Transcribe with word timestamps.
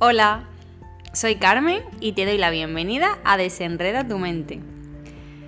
Hola, 0.00 0.44
soy 1.12 1.34
Carmen 1.34 1.82
y 1.98 2.12
te 2.12 2.24
doy 2.24 2.38
la 2.38 2.50
bienvenida 2.50 3.18
a 3.24 3.36
Desenreda 3.36 4.06
tu 4.06 4.16
mente, 4.20 4.60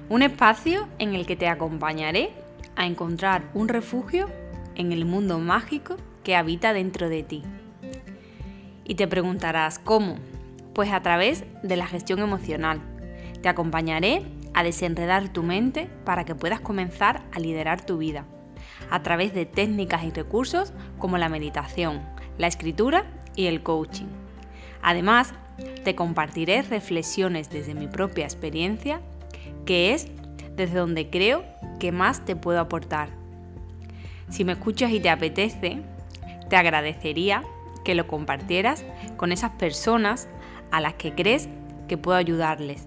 un 0.09 0.23
espacio 0.23 0.89
en 0.99 1.15
el 1.15 1.25
que 1.25 1.37
te 1.37 1.47
acompañaré 1.47 2.31
a 2.75 2.85
encontrar 2.85 3.45
un 3.55 3.69
refugio 3.69 4.29
en 4.75 4.91
el 4.91 5.05
mundo 5.05 5.39
mágico 5.39 5.95
que 6.25 6.35
habita 6.35 6.73
dentro 6.73 7.09
de 7.09 7.23
ti. 7.23 7.45
Y 8.85 8.97
te 8.97 9.07
preguntarás, 9.07 9.79
¿cómo? 9.79 10.17
Pues 10.75 10.91
a 10.91 11.01
través 11.01 11.45
de 11.63 11.77
la 11.77 11.87
gestión 11.87 12.19
emocional. 12.19 12.81
Te 13.43 13.49
acompañaré 13.49 14.25
a 14.53 14.65
desenredar 14.65 15.29
tu 15.29 15.45
mente 15.45 15.89
para 16.05 16.25
que 16.25 16.35
puedas 16.35 16.59
comenzar 16.59 17.23
a 17.33 17.39
liderar 17.39 17.87
tu 17.87 17.99
vida, 17.99 18.25
a 18.91 19.01
través 19.05 19.33
de 19.33 19.47
técnicas 19.47 20.03
y 20.03 20.11
recursos 20.11 20.73
como 20.99 21.19
la 21.19 21.29
meditación, 21.29 22.03
la 22.37 22.49
escritura 22.49 23.05
y 23.37 23.47
el 23.47 23.63
coaching. 23.63 24.20
Además, 24.83 25.35
te 25.85 25.95
compartiré 25.95 26.63
reflexiones 26.63 27.51
desde 27.51 27.75
mi 27.75 27.87
propia 27.87 28.25
experiencia, 28.25 29.01
que 29.67 29.93
es 29.93 30.09
desde 30.57 30.79
donde 30.79 31.11
creo 31.11 31.45
que 31.79 31.93
más 31.93 32.25
te 32.25 32.37
puedo 32.37 32.61
aportar. 32.61 33.09
Si 34.29 34.45
me 34.45 34.53
escuchas 34.53 34.93
y 34.93 35.01
te 35.01 35.11
apetece, 35.11 35.83
te 36.49 36.57
agradecería 36.57 37.43
que 37.85 37.95
lo 37.95 38.07
compartieras 38.07 38.85
con 39.17 39.33
esas 39.33 39.53
personas 39.53 40.29
a 40.71 40.81
las 40.81 40.95
que 40.95 41.15
crees 41.15 41.49
que 41.89 41.99
puedo 41.99 42.17
ayudarles. 42.17 42.87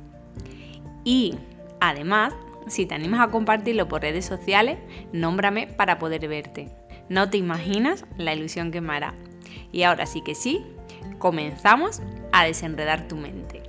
Y 1.04 1.36
además, 1.82 2.34
si 2.68 2.86
te 2.86 2.96
animas 2.96 3.20
a 3.20 3.32
compartirlo 3.32 3.88
por 3.88 4.02
redes 4.02 4.26
sociales, 4.26 4.78
nómbrame 5.12 5.68
para 5.68 6.00
poder 6.00 6.28
verte. 6.28 6.70
No 7.10 7.30
te 7.30 7.38
imaginas 7.38 8.06
la 8.18 8.34
ilusión 8.34 8.72
que 8.72 8.82
me 8.82 8.94
hará. 8.94 9.14
Y 9.72 9.84
ahora 9.84 10.06
sí 10.06 10.22
que 10.22 10.36
sí, 10.36 10.66
comenzamos 11.20 12.02
a 12.32 12.46
desenredar 12.46 13.08
tu 13.08 13.16
mente. 13.16 13.64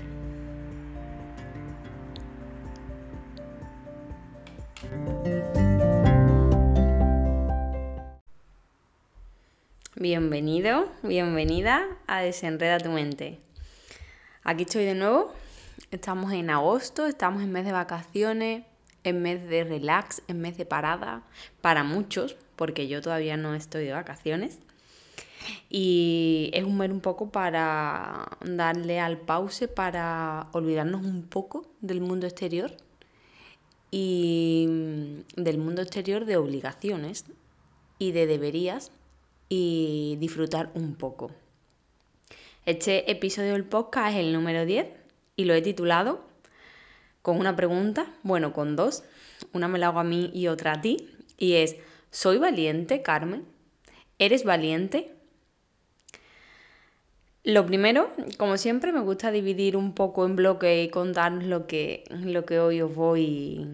Bienvenido, 9.97 10.91
bienvenida 11.03 11.87
a 12.07 12.21
Desenreda 12.21 12.79
tu 12.79 12.91
mente. 12.91 13.41
Aquí 14.43 14.65
estoy 14.65 14.85
de 14.85 14.95
nuevo. 14.95 15.33
Estamos 15.91 16.33
en 16.33 16.51
agosto, 16.51 17.07
estamos 17.07 17.43
en 17.43 17.53
mes 17.53 17.65
de 17.65 17.73
vacaciones, 17.73 18.65
en 19.03 19.23
mes 19.23 19.49
de 19.49 19.65
relax, 19.65 20.21
en 20.29 20.41
mes 20.41 20.59
de 20.59 20.67
parada, 20.67 21.23
para 21.63 21.85
muchos, 21.85 22.37
porque 22.57 22.87
yo 22.87 23.01
todavía 23.01 23.37
no 23.37 23.55
estoy 23.55 23.87
de 23.87 23.93
vacaciones. 23.93 24.59
Y 25.69 26.51
es 26.53 26.65
un 26.65 26.79
mes 26.79 26.91
un 26.91 27.01
poco 27.01 27.31
para 27.31 28.39
darle 28.45 29.01
al 29.01 29.19
pause, 29.19 29.69
para 29.69 30.49
olvidarnos 30.53 31.05
un 31.05 31.23
poco 31.23 31.67
del 31.81 32.01
mundo 32.01 32.27
exterior 32.27 32.73
y 33.91 34.67
del 35.37 35.59
mundo 35.59 35.83
exterior 35.83 36.25
de 36.25 36.37
obligaciones 36.37 37.27
y 37.99 38.13
de 38.13 38.27
deberías 38.27 38.91
y 39.49 40.17
disfrutar 40.19 40.71
un 40.75 40.95
poco. 40.95 41.31
Este 42.67 43.11
episodio 43.11 43.53
del 43.53 43.65
podcast 43.65 44.15
es 44.15 44.21
el 44.21 44.33
número 44.33 44.65
10 44.65 44.87
y 45.37 45.45
lo 45.45 45.55
he 45.55 45.63
titulado 45.63 46.25
con 47.23 47.39
una 47.39 47.57
pregunta, 47.57 48.07
bueno, 48.23 48.53
con 48.53 48.77
dos. 48.77 49.03
Una 49.53 49.69
me 49.69 49.79
la 49.79 49.89
hago 49.89 50.01
a 50.01 50.05
mí 50.05 50.31
y 50.35 50.49
otra 50.49 50.73
a 50.73 50.81
ti. 50.81 51.09
Y 51.39 51.55
es, 51.55 51.77
¿soy 52.11 52.39
valiente, 52.39 53.01
Carmen? 53.03 53.45
¿Eres 54.19 54.45
valiente? 54.45 55.15
Lo 57.45 57.67
primero, 57.67 58.11
como 58.39 58.57
siempre, 58.57 58.91
me 58.91 59.01
gusta 59.01 59.31
dividir 59.31 59.77
un 59.77 59.93
poco 59.93 60.25
en 60.25 60.35
bloques 60.35 60.87
y 60.87 60.89
contaros 60.89 61.45
lo 61.45 61.67
que, 61.67 62.05
lo 62.09 62.47
que 62.47 62.59
hoy 62.59 62.81
os 62.81 62.95
voy 62.95 63.69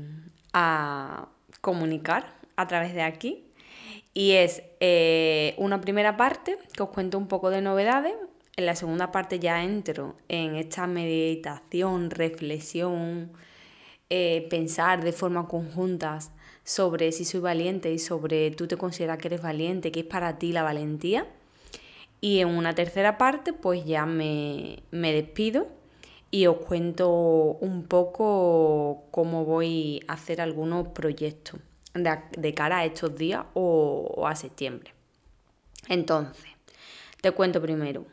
a 0.52 1.28
comunicar 1.60 2.34
a 2.56 2.66
través 2.66 2.94
de 2.94 3.02
aquí. 3.02 3.44
Y 4.12 4.32
es 4.32 4.64
eh, 4.80 5.54
una 5.56 5.80
primera 5.80 6.16
parte 6.16 6.58
que 6.74 6.82
os 6.82 6.88
cuento 6.88 7.16
un 7.16 7.28
poco 7.28 7.50
de 7.50 7.60
novedades. 7.60 8.14
En 8.56 8.66
la 8.66 8.74
segunda 8.74 9.12
parte 9.12 9.38
ya 9.38 9.62
entro 9.62 10.16
en 10.28 10.56
esta 10.56 10.88
meditación, 10.88 12.10
reflexión, 12.10 13.30
eh, 14.10 14.48
pensar 14.50 15.04
de 15.04 15.12
forma 15.12 15.46
conjunta 15.46 16.18
sobre 16.64 17.12
si 17.12 17.24
soy 17.24 17.38
valiente 17.38 17.92
y 17.92 18.00
sobre 18.00 18.50
tú 18.50 18.66
te 18.66 18.76
consideras 18.76 19.18
que 19.18 19.28
eres 19.28 19.42
valiente, 19.42 19.92
qué 19.92 20.00
es 20.00 20.06
para 20.06 20.38
ti 20.38 20.50
la 20.50 20.64
valentía. 20.64 21.28
Y 22.20 22.40
en 22.40 22.48
una 22.48 22.74
tercera 22.74 23.16
parte 23.16 23.52
pues 23.52 23.84
ya 23.84 24.04
me, 24.06 24.82
despido 24.90 25.68
y 26.30 26.46
os 26.46 26.58
cuento 26.58 27.08
un 27.08 27.84
poco 27.84 29.04
cómo 29.10 29.44
voy 29.44 30.02
a 30.06 30.14
hacer 30.14 30.40
algunos 30.40 30.88
proyectos 30.88 31.60
de, 31.94 32.54
cara 32.54 32.78
a 32.78 32.84
estos 32.84 33.16
días 33.16 33.44
o, 33.54 34.26
a 34.26 34.36
septiembre. 34.36 34.92
Entonces, 35.88 36.50
te 37.20 37.32
cuento 37.32 37.60
primero. 37.60 38.04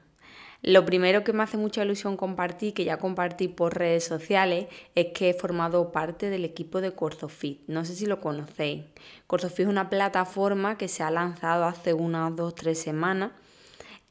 Lo 0.64 0.86
primero 0.86 1.24
que 1.24 1.34
me 1.34 1.44
hace 1.44 1.58
mucha 1.58 1.84
ilusión 1.84 2.18
compartir, 2.18 2.74
que 2.74 2.84
ya 2.84 2.98
compartí 2.98 3.48
por 3.48 3.78
redes 3.78 4.06
sociales, 4.06 4.66
es 4.96 5.08
que 5.14 5.30
he 5.30 5.34
formado 5.36 5.92
parte 5.92 6.32
del 6.32 6.46
equipo 6.46 6.82
de 6.82 6.92
CorzoFit. 6.92 7.62
No 7.68 7.86
sé 7.86 7.94
si 7.94 8.08
lo 8.08 8.20
conocéis. 8.20 8.86
CorzoFit 9.28 9.60
es 9.60 9.68
una 9.68 9.90
plataforma 9.90 10.78
que 10.78 10.88
se 10.88 11.04
ha 11.04 11.12
lanzado 11.12 11.66
hace 11.66 11.94
unas 11.94 12.36
dos, 12.36 12.56
tres 12.56 12.80
semanas 12.80 13.32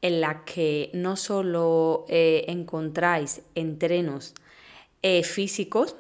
en 0.07 0.21
la 0.21 0.45
que 0.45 0.91
no 0.93 1.17
solo 1.17 2.05
eh, 2.09 2.45
encontráis 2.49 3.43
entrenos 3.55 4.35
eh, 5.03 5.25
físicos, 5.25 5.97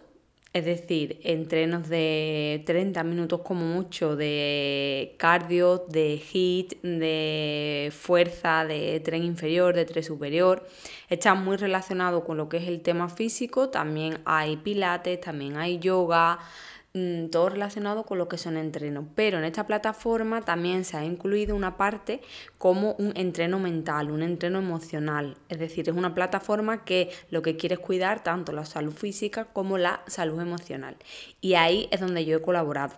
es 0.52 0.64
decir, 0.64 1.20
entrenos 1.22 1.88
de 1.88 2.62
30 2.64 3.02
minutos 3.04 3.40
como 3.42 3.66
mucho 3.66 4.16
de 4.16 5.14
cardio, 5.18 5.84
de 5.88 6.18
HIT, 6.18 6.80
de 6.82 7.92
fuerza, 7.94 8.64
de 8.64 9.00
tren 9.00 9.22
inferior, 9.22 9.74
de 9.74 9.84
tren 9.84 10.02
superior. 10.02 10.66
Está 11.10 11.34
muy 11.34 11.56
relacionado 11.56 12.24
con 12.24 12.38
lo 12.38 12.48
que 12.48 12.56
es 12.56 12.68
el 12.68 12.80
tema 12.80 13.10
físico. 13.10 13.68
También 13.68 14.20
hay 14.24 14.56
pilates, 14.56 15.20
también 15.20 15.58
hay 15.58 15.78
yoga, 15.78 16.38
Mm, 16.96 17.28
todo 17.28 17.50
relacionado 17.50 18.04
con 18.04 18.16
lo 18.16 18.26
que 18.26 18.38
son 18.38 18.56
entrenos. 18.56 19.04
Pero 19.14 19.36
en 19.36 19.44
esta 19.44 19.66
plataforma 19.66 20.40
también 20.40 20.86
se 20.86 20.96
ha 20.96 21.04
incluido 21.04 21.54
una 21.54 21.76
parte 21.76 22.22
como 22.56 22.92
un 22.94 23.12
entreno 23.16 23.58
mental, 23.58 24.10
un 24.10 24.22
entreno 24.22 24.60
emocional. 24.60 25.36
Es 25.50 25.58
decir, 25.58 25.90
es 25.90 25.94
una 25.94 26.14
plataforma 26.14 26.86
que 26.86 27.10
lo 27.28 27.42
que 27.42 27.58
quiere 27.58 27.74
es 27.74 27.80
cuidar 27.80 28.22
tanto 28.22 28.52
la 28.52 28.64
salud 28.64 28.94
física 28.94 29.44
como 29.44 29.76
la 29.76 30.00
salud 30.06 30.40
emocional. 30.40 30.96
Y 31.42 31.52
ahí 31.52 31.86
es 31.90 32.00
donde 32.00 32.24
yo 32.24 32.38
he 32.38 32.40
colaborado. 32.40 32.96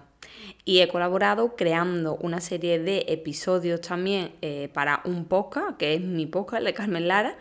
Y 0.65 0.79
he 0.79 0.87
colaborado 0.87 1.57
creando 1.57 2.15
una 2.21 2.41
serie 2.41 2.79
de 2.79 3.05
episodios 3.09 3.81
también 3.81 4.33
eh, 4.43 4.71
para 4.73 5.01
un 5.07 5.25
podcast, 5.25 5.77
que 5.77 5.95
es 5.95 6.01
mi 6.01 6.27
podcast 6.27 6.63
de 6.63 6.73
Carmen 6.73 7.09
Lara, 7.09 7.37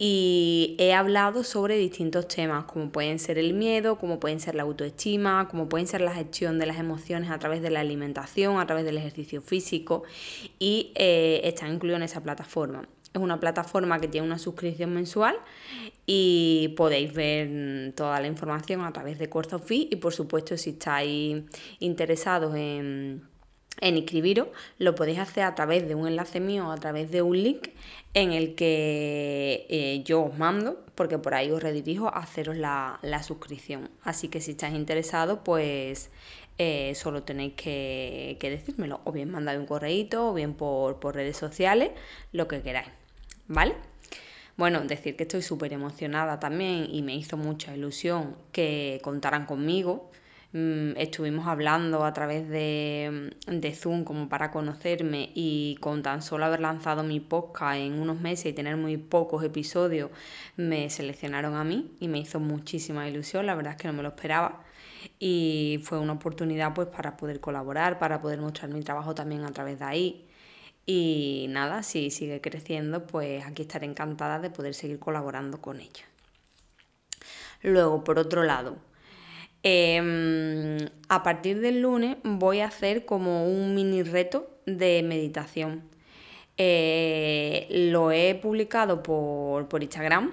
y 0.00 0.76
he 0.78 0.94
hablado 0.94 1.42
sobre 1.42 1.76
distintos 1.76 2.28
temas, 2.28 2.66
como 2.66 2.90
pueden 2.90 3.18
ser 3.18 3.36
el 3.36 3.52
miedo, 3.52 3.98
como 3.98 4.20
pueden 4.20 4.38
ser 4.38 4.54
la 4.54 4.62
autoestima, 4.62 5.48
como 5.48 5.68
pueden 5.68 5.88
ser 5.88 6.02
la 6.02 6.14
gestión 6.14 6.60
de 6.60 6.66
las 6.66 6.78
emociones 6.78 7.30
a 7.30 7.38
través 7.40 7.62
de 7.62 7.70
la 7.70 7.80
alimentación, 7.80 8.60
a 8.60 8.66
través 8.66 8.84
del 8.84 8.96
ejercicio 8.96 9.42
físico 9.42 10.04
y 10.60 10.92
eh, 10.94 11.40
está 11.42 11.66
incluido 11.66 11.96
en 11.96 12.04
esa 12.04 12.22
plataforma. 12.22 12.88
Es 13.12 13.20
una 13.20 13.40
plataforma 13.40 13.98
que 13.98 14.06
tiene 14.06 14.26
una 14.26 14.38
suscripción 14.38 14.94
mensual 14.94 15.36
y 16.06 16.74
podéis 16.76 17.12
ver 17.12 17.92
toda 17.94 18.20
la 18.20 18.28
información 18.28 18.82
a 18.82 18.92
través 18.92 19.18
de 19.18 19.28
CourseOfFit 19.28 19.92
y 19.94 19.96
por 19.96 20.12
supuesto 20.12 20.56
si 20.56 20.70
estáis 20.70 21.42
interesados 21.80 22.54
en 22.54 23.22
en 23.80 23.96
inscribiros, 23.96 24.48
lo 24.78 24.94
podéis 24.94 25.18
hacer 25.18 25.44
a 25.44 25.54
través 25.54 25.86
de 25.88 25.94
un 25.94 26.06
enlace 26.06 26.40
mío, 26.40 26.70
a 26.70 26.76
través 26.76 27.10
de 27.10 27.22
un 27.22 27.42
link 27.42 27.68
en 28.14 28.32
el 28.32 28.54
que 28.54 29.66
eh, 29.68 30.02
yo 30.04 30.22
os 30.22 30.36
mando, 30.36 30.84
porque 30.94 31.18
por 31.18 31.34
ahí 31.34 31.50
os 31.50 31.62
redirijo 31.62 32.08
a 32.08 32.20
haceros 32.20 32.56
la, 32.56 32.98
suscripción. 33.22 33.90
Así 34.02 34.28
que 34.28 34.40
si 34.40 34.52
estáis 34.52 34.74
interesados, 34.74 35.40
pues 35.44 36.10
eh, 36.58 36.94
solo 36.94 37.22
tenéis 37.22 37.54
que, 37.54 38.36
decírmelo, 38.40 39.00
o 39.04 39.12
bien 39.12 39.30
mandar 39.30 39.58
un 39.58 39.66
correíto, 39.66 40.30
o 40.30 40.34
bien 40.34 40.54
por, 40.54 40.98
por 41.00 41.14
redes 41.14 41.36
sociales, 41.36 41.90
lo 42.32 42.48
que 42.48 42.62
queráis, 42.62 42.88
¿vale? 43.46 43.74
Bueno, 44.56 44.80
decir 44.80 45.14
que 45.14 45.22
estoy 45.22 45.42
súper 45.42 45.72
emocionada 45.72 46.40
también 46.40 46.88
y 46.90 47.02
me 47.02 47.14
hizo 47.14 47.36
mucha 47.36 47.76
ilusión 47.76 48.34
que 48.50 49.00
contaran 49.04 49.46
conmigo 49.46 50.10
Mm, 50.52 50.92
estuvimos 50.96 51.46
hablando 51.46 52.04
a 52.04 52.12
través 52.14 52.48
de, 52.48 53.36
de, 53.46 53.74
Zoom 53.74 54.04
como 54.04 54.30
para 54.30 54.50
conocerme 54.50 55.30
y 55.34 55.76
con 55.80 56.02
tan 56.02 56.22
solo 56.22 56.46
haber 56.46 56.60
lanzado 56.60 57.02
mi 57.02 57.20
podcast 57.20 57.76
en 57.76 58.00
unos 58.00 58.18
meses 58.20 58.46
y 58.46 58.52
tener 58.54 58.78
muy 58.78 58.96
pocos 58.96 59.44
episodios, 59.44 60.10
me 60.56 60.88
seleccionaron 60.88 61.54
a 61.54 61.64
mí 61.64 61.94
y 62.00 62.08
me 62.08 62.18
hizo 62.18 62.40
muchísima 62.40 63.06
ilusión, 63.06 63.44
la 63.44 63.54
verdad 63.54 63.72
es 63.72 63.82
que 63.82 63.88
no 63.88 63.94
me 63.94 64.02
lo 64.02 64.08
esperaba 64.08 64.64
y 65.18 65.80
fue 65.84 65.98
una 65.98 66.14
oportunidad 66.14 66.72
pues 66.74 66.88
para 66.88 67.16
poder 67.16 67.40
colaborar, 67.40 67.98
para 67.98 68.20
poder 68.22 68.40
mostrar 68.40 68.70
mi 68.70 68.82
trabajo 68.82 69.14
también 69.14 69.44
a 69.44 69.52
través 69.52 69.78
de 69.78 69.84
ahí. 69.84 70.28
Y 70.86 71.46
nada, 71.50 71.82
si 71.82 72.10
sigue 72.10 72.40
creciendo, 72.40 73.06
pues 73.06 73.44
aquí 73.44 73.62
estaré 73.62 73.86
encantada 73.86 74.38
de 74.38 74.50
poder 74.50 74.74
seguir 74.74 74.98
colaborando 74.98 75.60
con 75.60 75.80
ella. 75.80 76.04
Luego, 77.62 78.04
por 78.04 78.18
otro 78.18 78.44
lado, 78.44 78.78
em, 79.62 80.78
a 81.08 81.22
partir 81.22 81.60
del 81.60 81.82
lunes 81.82 82.16
voy 82.22 82.60
a 82.60 82.66
hacer 82.66 83.04
como 83.04 83.46
un 83.46 83.74
mini 83.74 84.02
reto 84.02 84.50
de 84.66 85.02
meditación. 85.02 85.82
Eh, 86.56 87.68
lo 87.70 88.10
he 88.10 88.34
publicado 88.34 89.02
por, 89.02 89.68
por 89.68 89.82
Instagram 89.82 90.32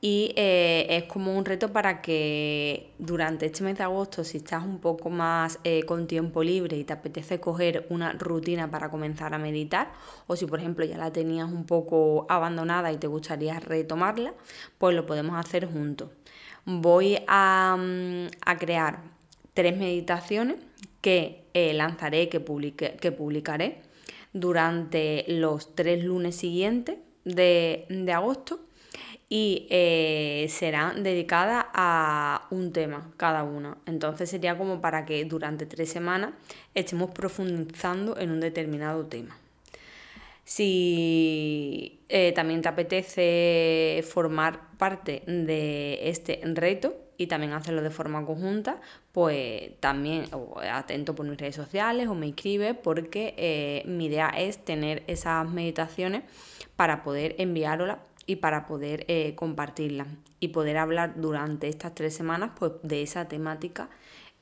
y 0.00 0.32
eh, 0.36 0.86
es 0.90 1.04
como 1.04 1.36
un 1.36 1.44
reto 1.44 1.72
para 1.72 2.00
que 2.02 2.92
durante 2.98 3.46
este 3.46 3.64
mes 3.64 3.76
de 3.78 3.84
agosto, 3.84 4.22
si 4.22 4.36
estás 4.36 4.62
un 4.62 4.78
poco 4.78 5.10
más 5.10 5.58
eh, 5.64 5.82
con 5.84 6.06
tiempo 6.06 6.44
libre 6.44 6.76
y 6.76 6.84
te 6.84 6.92
apetece 6.92 7.40
coger 7.40 7.84
una 7.90 8.12
rutina 8.12 8.70
para 8.70 8.90
comenzar 8.90 9.34
a 9.34 9.38
meditar, 9.38 9.92
o 10.28 10.36
si 10.36 10.46
por 10.46 10.60
ejemplo 10.60 10.84
ya 10.84 10.96
la 10.98 11.12
tenías 11.12 11.50
un 11.50 11.64
poco 11.66 12.26
abandonada 12.28 12.92
y 12.92 12.96
te 12.96 13.08
gustaría 13.08 13.58
retomarla, 13.58 14.34
pues 14.78 14.94
lo 14.94 15.04
podemos 15.04 15.36
hacer 15.36 15.66
juntos. 15.66 16.10
Voy 16.70 17.16
a, 17.26 17.78
mm, 17.78 18.26
crear 18.58 18.98
tres 19.54 19.74
meditaciones 19.74 20.56
que 21.00 21.44
eh, 21.54 21.72
lanzaré, 21.72 22.28
que, 22.28 22.44
que 23.00 23.10
publicaré 23.10 23.80
durante 24.34 25.24
los 25.28 25.74
tres 25.74 26.04
lunes 26.04 26.36
siguientes 26.36 26.98
de, 27.24 27.86
de 27.88 28.12
agosto 28.12 28.60
y 29.30 29.66
eh, 29.70 30.46
serán 30.50 31.02
dedicadas 31.02 31.64
a 31.72 32.46
un 32.50 32.70
tema 32.74 33.12
cada 33.16 33.44
una. 33.44 33.78
Entonces 33.86 34.28
sería 34.28 34.58
como 34.58 34.82
para 34.82 35.06
que 35.06 35.24
durante 35.24 35.64
tres 35.64 35.90
semanas 35.90 36.32
estemos 36.74 37.12
profundizando 37.12 38.18
en 38.18 38.30
un 38.30 38.40
determinado 38.40 39.06
tema. 39.06 39.38
Si 40.44 42.00
eh, 42.10 42.32
también 42.32 42.60
te 42.60 42.68
apetece 42.68 44.04
formar 44.06 44.67
parte 44.78 45.22
de 45.26 46.08
este 46.08 46.40
reto 46.44 46.96
y 47.16 47.26
también 47.26 47.52
hacerlo 47.52 47.82
de 47.82 47.90
forma 47.90 48.24
conjunta, 48.24 48.80
pues 49.12 49.78
también 49.80 50.26
atento 50.72 51.14
por 51.14 51.26
mis 51.26 51.36
redes 51.36 51.56
sociales 51.56 52.08
o 52.08 52.14
me 52.14 52.28
escribe 52.28 52.74
porque 52.74 53.34
eh, 53.36 53.82
mi 53.86 54.06
idea 54.06 54.28
es 54.28 54.64
tener 54.64 55.02
esas 55.08 55.48
meditaciones 55.48 56.22
para 56.76 57.02
poder 57.02 57.34
enviároslas 57.38 57.98
y 58.26 58.36
para 58.36 58.66
poder 58.66 59.04
eh, 59.08 59.34
compartirla 59.34 60.06
y 60.38 60.48
poder 60.48 60.76
hablar 60.76 61.14
durante 61.16 61.68
estas 61.68 61.94
tres 61.94 62.14
semanas 62.14 62.50
pues, 62.58 62.72
de 62.82 63.02
esa 63.02 63.26
temática 63.26 63.88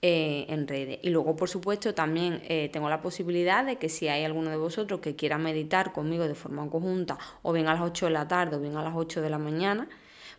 eh, 0.02 0.44
en 0.50 0.68
redes. 0.68 0.98
Y 1.02 1.08
luego, 1.08 1.36
por 1.36 1.48
supuesto, 1.48 1.94
también 1.94 2.42
eh, 2.48 2.68
tengo 2.70 2.90
la 2.90 3.00
posibilidad 3.00 3.64
de 3.64 3.76
que 3.76 3.88
si 3.88 4.08
hay 4.08 4.24
alguno 4.24 4.50
de 4.50 4.56
vosotros 4.56 5.00
que 5.00 5.16
quiera 5.16 5.38
meditar 5.38 5.92
conmigo 5.92 6.28
de 6.28 6.34
forma 6.34 6.68
conjunta, 6.68 7.16
o 7.42 7.52
bien 7.52 7.66
a 7.68 7.72
las 7.72 7.82
8 7.82 8.06
de 8.06 8.12
la 8.12 8.28
tarde 8.28 8.56
o 8.56 8.60
bien 8.60 8.76
a 8.76 8.82
las 8.82 8.94
8 8.94 9.22
de 9.22 9.30
la 9.30 9.38
mañana, 9.38 9.88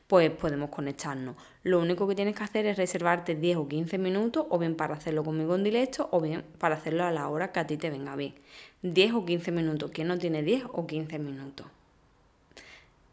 pues 0.08 0.32
podemos 0.32 0.70
conectarnos. 0.70 1.36
Lo 1.64 1.80
único 1.80 2.08
que 2.08 2.16
tienes 2.16 2.36
que 2.36 2.44
hacer 2.44 2.66
es 2.66 2.78
reservarte 2.78 3.36
10 3.36 3.58
o 3.58 3.68
15 3.68 3.98
minutos, 3.98 4.46
o 4.50 4.58
bien 4.58 4.76
para 4.76 4.96
hacerlo 4.96 5.24
conmigo 5.24 5.56
en 5.56 5.64
directo, 5.64 6.08
o 6.12 6.22
bien 6.22 6.44
para 6.58 6.76
hacerlo 6.76 7.04
a 7.04 7.12
la 7.12 7.28
hora 7.28 7.52
que 7.52 7.60
a 7.60 7.68
ti 7.68 7.78
te 7.78 7.90
venga 7.90 8.16
bien. 8.16 8.34
10 8.82 9.14
o 9.14 9.26
15 9.26 9.52
minutos. 9.52 9.92
¿Quién 9.94 10.08
no 10.08 10.18
tiene 10.18 10.44
10 10.44 10.64
o 10.72 10.88
15 10.88 11.20
minutos? 11.20 11.68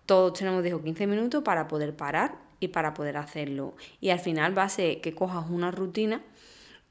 todos 0.06 0.34
tenemos 0.34 0.62
10 0.62 0.74
o 0.76 0.82
15 0.82 1.06
minutos 1.06 1.42
para 1.42 1.68
poder 1.68 1.96
parar 1.96 2.36
y 2.60 2.68
para 2.68 2.94
poder 2.94 3.16
hacerlo. 3.16 3.74
Y 4.00 4.10
al 4.10 4.20
final 4.20 4.56
va 4.56 4.64
a 4.64 4.68
ser 4.68 5.00
que 5.00 5.14
cojas 5.14 5.48
una 5.50 5.70
rutina 5.70 6.22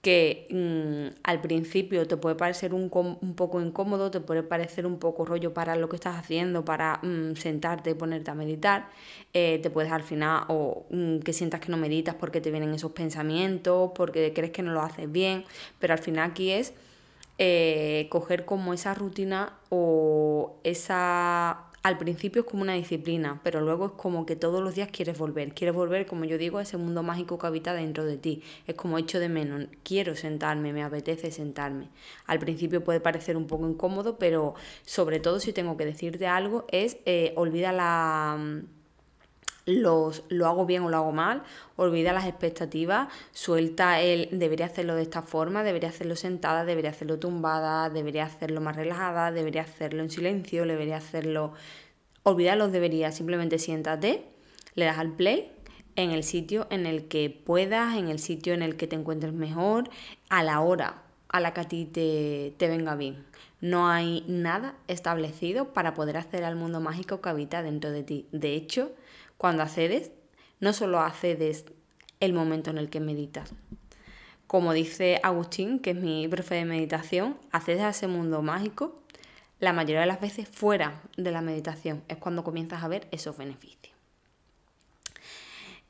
que 0.03 0.47
mm, 0.49 1.21
al 1.23 1.39
principio 1.39 2.05
te 2.05 2.17
puede 2.17 2.35
parecer 2.35 2.73
un, 2.73 2.89
poco 2.89 3.61
incómodo, 3.61 4.11
te 4.11 4.19
puede 4.19 4.43
parecer 4.43 4.85
un 4.85 4.99
poco 4.99 5.23
rollo 5.23 5.53
para 5.53 5.77
lo 5.77 5.87
que 5.87 5.95
estás 5.95 6.17
haciendo, 6.17 6.65
para 6.65 6.99
mm, 7.01 7.35
sentarte 7.37 7.91
y 7.91 7.93
ponerte 7.93 8.29
a 8.29 8.35
meditar, 8.35 8.89
eh, 9.33 9.59
te 9.63 9.69
puedes 9.69 9.93
al 9.93 10.03
final 10.03 10.43
o 10.49 10.85
mm, 10.89 11.19
que 11.19 11.31
sientas 11.31 11.61
que 11.61 11.69
no 11.71 11.77
meditas 11.77 12.15
porque 12.15 12.41
te 12.41 12.51
vienen 12.51 12.73
esos 12.73 12.91
pensamientos, 12.91 13.91
porque 13.95 14.33
crees 14.33 14.51
que 14.51 14.61
no 14.61 14.73
lo 14.73 14.81
haces 14.81 15.09
bien, 15.09 15.45
pero 15.79 15.93
al 15.93 15.99
final 15.99 16.31
aquí 16.31 16.51
es 16.51 16.73
eh, 17.37 18.07
coger 18.09 18.43
como 18.43 18.73
esa 18.73 18.93
rutina 18.93 19.53
o 19.69 20.57
esa 20.65 21.63
al 21.83 21.97
principio 21.97 22.43
es 22.43 22.47
como 22.47 22.63
una 22.63 22.73
disciplina, 22.75 23.41
pero 23.43 23.59
luego 23.59 23.87
es 23.87 23.91
como 23.91 24.25
que 24.25 24.37
todos 24.37 24.63
los 24.63 24.73
días 24.73 24.89
quieres 24.89 25.17
volver. 25.17 25.53
Quieres 25.53 25.75
volver, 25.75 26.05
como 26.05 26.23
yo 26.23 26.37
digo, 26.37 26.57
a 26.57 26.61
ese 26.61 26.77
mundo 26.77 27.03
mágico 27.03 27.37
que 27.37 27.45
habita 27.45 27.73
dentro 27.73 28.05
de 28.05 28.17
ti. 28.17 28.41
Es 28.67 28.75
como 28.75 28.97
hecho 28.97 29.19
de 29.19 29.27
menos. 29.27 29.67
Quiero 29.83 30.15
sentarme, 30.15 30.71
me 30.71 30.81
apetece 30.81 31.29
sentarme. 31.29 31.89
Al 32.25 32.39
principio 32.39 32.85
puede 32.85 33.01
parecer 33.01 33.35
un 33.35 33.47
poco 33.47 33.67
incómodo, 33.67 34.17
pero 34.17 34.55
sobre 34.85 35.19
todo 35.19 35.41
si 35.41 35.51
tengo 35.51 35.75
que 35.75 35.85
decirte 35.85 36.25
algo 36.25 36.65
es 36.71 36.97
eh, 37.05 37.33
olvida 37.35 37.73
la 37.73 38.61
lo 39.65 40.11
hago 40.45 40.65
bien 40.65 40.83
o 40.83 40.89
lo 40.89 40.97
hago 40.97 41.11
mal, 41.11 41.43
olvida 41.75 42.13
las 42.13 42.25
expectativas, 42.25 43.07
suelta 43.31 44.01
el 44.01 44.27
debería 44.31 44.65
hacerlo 44.65 44.95
de 44.95 45.03
esta 45.03 45.21
forma, 45.21 45.63
debería 45.63 45.89
hacerlo 45.89 46.15
sentada, 46.15 46.65
debería 46.65 46.91
hacerlo 46.91 47.19
tumbada, 47.19 47.89
debería 47.89 48.25
hacerlo 48.25 48.61
más 48.61 48.75
relajada, 48.75 49.31
debería 49.31 49.61
hacerlo 49.61 50.03
en 50.03 50.09
silencio, 50.09 50.65
debería 50.65 50.97
hacerlo... 50.97 51.53
Olvida 52.25 52.55
los 52.55 52.71
deberías, 52.71 53.15
simplemente 53.15 53.59
siéntate, 53.59 54.23
le 54.75 54.85
das 54.85 54.97
al 54.97 55.11
play 55.11 55.51
en 55.95 56.11
el 56.11 56.23
sitio 56.23 56.67
en 56.69 56.85
el 56.85 57.07
que 57.07 57.29
puedas, 57.29 57.97
en 57.97 58.07
el 58.07 58.19
sitio 58.19 58.53
en 58.53 58.61
el 58.61 58.77
que 58.77 58.87
te 58.87 58.95
encuentres 58.95 59.33
mejor, 59.33 59.89
a 60.29 60.41
la 60.43 60.61
hora 60.61 61.03
a 61.33 61.39
la 61.39 61.53
que 61.53 61.61
a 61.61 61.67
ti 61.67 61.85
te, 61.85 62.53
te 62.57 62.67
venga 62.67 62.95
bien. 62.95 63.25
No 63.59 63.89
hay 63.89 64.23
nada 64.27 64.75
establecido 64.87 65.73
para 65.73 65.95
poder 65.95 66.15
hacer 66.15 66.43
al 66.43 66.55
mundo 66.55 66.79
mágico 66.79 67.21
que 67.21 67.29
habita 67.29 67.63
dentro 67.63 67.91
de 67.91 68.03
ti. 68.03 68.27
De 68.31 68.53
hecho, 68.53 68.91
cuando 69.43 69.61
accedes, 69.61 70.09
no 70.61 70.71
solo 70.71 71.01
accedes 71.01 71.65
el 72.21 72.31
momento 72.31 72.69
en 72.69 72.77
el 72.77 72.89
que 72.89 73.01
meditas. 73.01 73.53
Como 74.47 74.71
dice 74.71 75.19
Agustín, 75.21 75.79
que 75.79 75.89
es 75.89 75.97
mi 75.97 76.29
profe 76.29 76.55
de 76.55 76.63
meditación, 76.63 77.37
accedes 77.51 77.81
a 77.81 77.89
ese 77.89 78.07
mundo 78.07 78.41
mágico 78.41 79.03
la 79.59 79.73
mayoría 79.73 79.99
de 79.99 80.05
las 80.05 80.21
veces 80.21 80.47
fuera 80.47 81.01
de 81.17 81.31
la 81.31 81.41
meditación. 81.41 82.05
Es 82.07 82.15
cuando 82.19 82.45
comienzas 82.45 82.85
a 82.85 82.87
ver 82.87 83.09
esos 83.11 83.35
beneficios. 83.35 83.92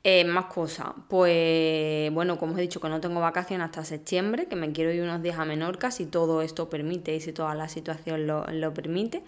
Eh, 0.06 0.24
más 0.24 0.46
cosas. 0.46 0.88
Pues 1.08 2.12
bueno, 2.12 2.38
como 2.38 2.52
os 2.52 2.58
he 2.58 2.62
dicho 2.62 2.78
que 2.78 2.90
no 2.90 3.00
tengo 3.00 3.20
vacaciones 3.20 3.64
hasta 3.64 3.86
septiembre, 3.86 4.46
que 4.46 4.54
me 4.54 4.70
quiero 4.70 4.92
ir 4.92 5.02
unos 5.02 5.22
días 5.22 5.38
a 5.38 5.46
Menorca 5.46 5.90
si 5.90 6.04
todo 6.04 6.42
esto 6.42 6.68
permite 6.68 7.16
y 7.16 7.20
si 7.22 7.32
toda 7.32 7.54
la 7.54 7.70
situación 7.70 8.26
lo, 8.26 8.44
lo 8.48 8.74
permite. 8.74 9.22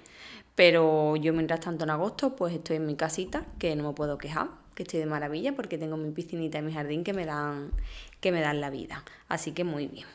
Pero 0.55 1.17
yo 1.17 1.33
mientras 1.33 1.61
tanto 1.61 1.85
en 1.85 1.91
agosto 1.91 2.37
pues 2.37 2.53
estoy 2.55 2.77
en 2.77 2.87
mi 2.87 2.95
casita, 2.95 3.47
que 3.59 3.75
no 3.75 3.89
me 3.89 3.95
puedo 3.95 4.19
quejar, 4.19 4.49
que 4.75 4.83
estoy 4.83 5.01
de 5.01 5.07
maravilla 5.07 5.57
porque 5.57 5.79
tengo 5.79 5.97
mi 5.97 6.11
piscinita 6.11 6.59
y 6.59 6.63
mi 6.63 6.75
jardín 6.75 7.05
que 7.05 7.15
me 7.15 7.25
dan, 7.25 7.71
que 8.21 8.31
me 8.31 8.43
dan 8.43 8.61
la 8.61 8.69
vida. 8.69 9.03
Así 9.29 9.53
que 9.53 9.65
muy 9.65 9.87
bien. 9.87 10.07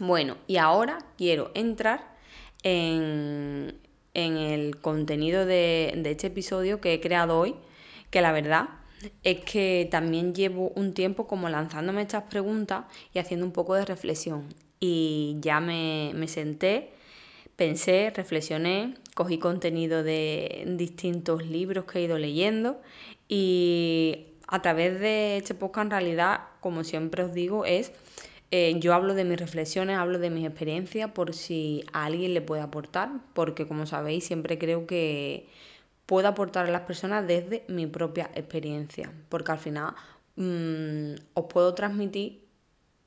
Bueno, 0.00 0.36
y 0.48 0.56
ahora 0.56 0.98
quiero 1.16 1.52
entrar 1.54 2.04
en, 2.64 3.78
el 4.14 4.80
contenido 4.80 5.46
de, 5.46 5.94
de 5.96 6.10
este 6.10 6.26
episodio 6.26 6.80
que 6.80 6.94
he 6.94 7.00
creado 7.00 7.38
hoy, 7.38 7.54
que 8.10 8.20
la 8.20 8.32
verdad 8.32 8.68
es 9.22 9.40
que 9.44 9.88
también 9.90 10.34
llevo 10.34 10.70
un 10.76 10.94
tiempo 10.94 11.26
como 11.26 11.48
lanzándome 11.48 12.02
estas 12.02 12.24
preguntas 12.24 12.84
y 13.12 13.18
haciendo 13.18 13.46
un 13.46 13.52
poco 13.52 13.74
de 13.74 13.84
reflexión. 13.84 14.44
Y 14.80 15.36
ya 15.40 15.60
me, 15.60 16.12
me 16.14 16.28
senté 16.28 16.94
pensé, 17.56 18.12
reflexioné, 18.14 18.94
cogí 19.14 19.38
contenido 19.38 20.02
de 20.02 20.64
distintos 20.76 21.46
libros 21.46 21.84
que 21.84 22.00
he 22.00 22.02
ido 22.02 22.18
leyendo 22.18 22.80
y 23.28 24.26
a 24.46 24.60
través 24.60 25.00
de 25.00 25.36
este 25.36 25.54
podcast 25.54 25.86
en 25.86 25.90
realidad, 25.90 26.40
como 26.60 26.84
siempre 26.84 27.22
os 27.22 27.32
digo, 27.32 27.64
es 27.64 27.92
eh, 28.50 28.74
yo 28.78 28.94
hablo 28.94 29.14
de 29.14 29.24
mis 29.24 29.38
reflexiones, 29.38 29.96
hablo 29.96 30.18
de 30.18 30.30
mis 30.30 30.46
experiencias 30.46 31.10
por 31.10 31.34
si 31.34 31.84
a 31.92 32.04
alguien 32.04 32.34
le 32.34 32.40
puede 32.40 32.62
aportar, 32.62 33.10
porque 33.32 33.66
como 33.66 33.86
sabéis 33.86 34.24
siempre 34.24 34.58
creo 34.58 34.86
que 34.86 35.48
puedo 36.06 36.28
aportar 36.28 36.66
a 36.66 36.70
las 36.70 36.82
personas 36.82 37.26
desde 37.26 37.64
mi 37.68 37.86
propia 37.86 38.30
experiencia, 38.34 39.12
porque 39.28 39.52
al 39.52 39.58
final 39.58 39.94
mm, 40.36 41.14
os 41.34 41.44
puedo 41.46 41.74
transmitir 41.74 42.44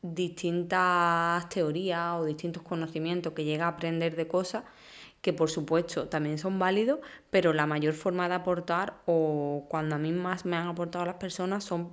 distintas 0.01 1.49
teorías 1.49 2.15
o 2.19 2.25
distintos 2.25 2.63
conocimientos 2.63 3.33
que 3.33 3.43
llega 3.43 3.65
a 3.65 3.69
aprender 3.69 4.15
de 4.15 4.27
cosas 4.27 4.63
que 5.21 5.33
por 5.33 5.49
supuesto 5.49 6.07
también 6.07 6.37
son 6.37 6.59
válidos, 6.59 6.99
pero 7.29 7.53
la 7.53 7.65
mayor 7.65 7.93
forma 7.93 8.29
de 8.29 8.35
aportar 8.35 9.01
o 9.05 9.65
cuando 9.69 9.95
a 9.95 9.97
mí 9.97 10.11
más 10.11 10.45
me 10.45 10.55
han 10.55 10.67
aportado 10.67 11.05
las 11.05 11.15
personas 11.15 11.63
son 11.63 11.89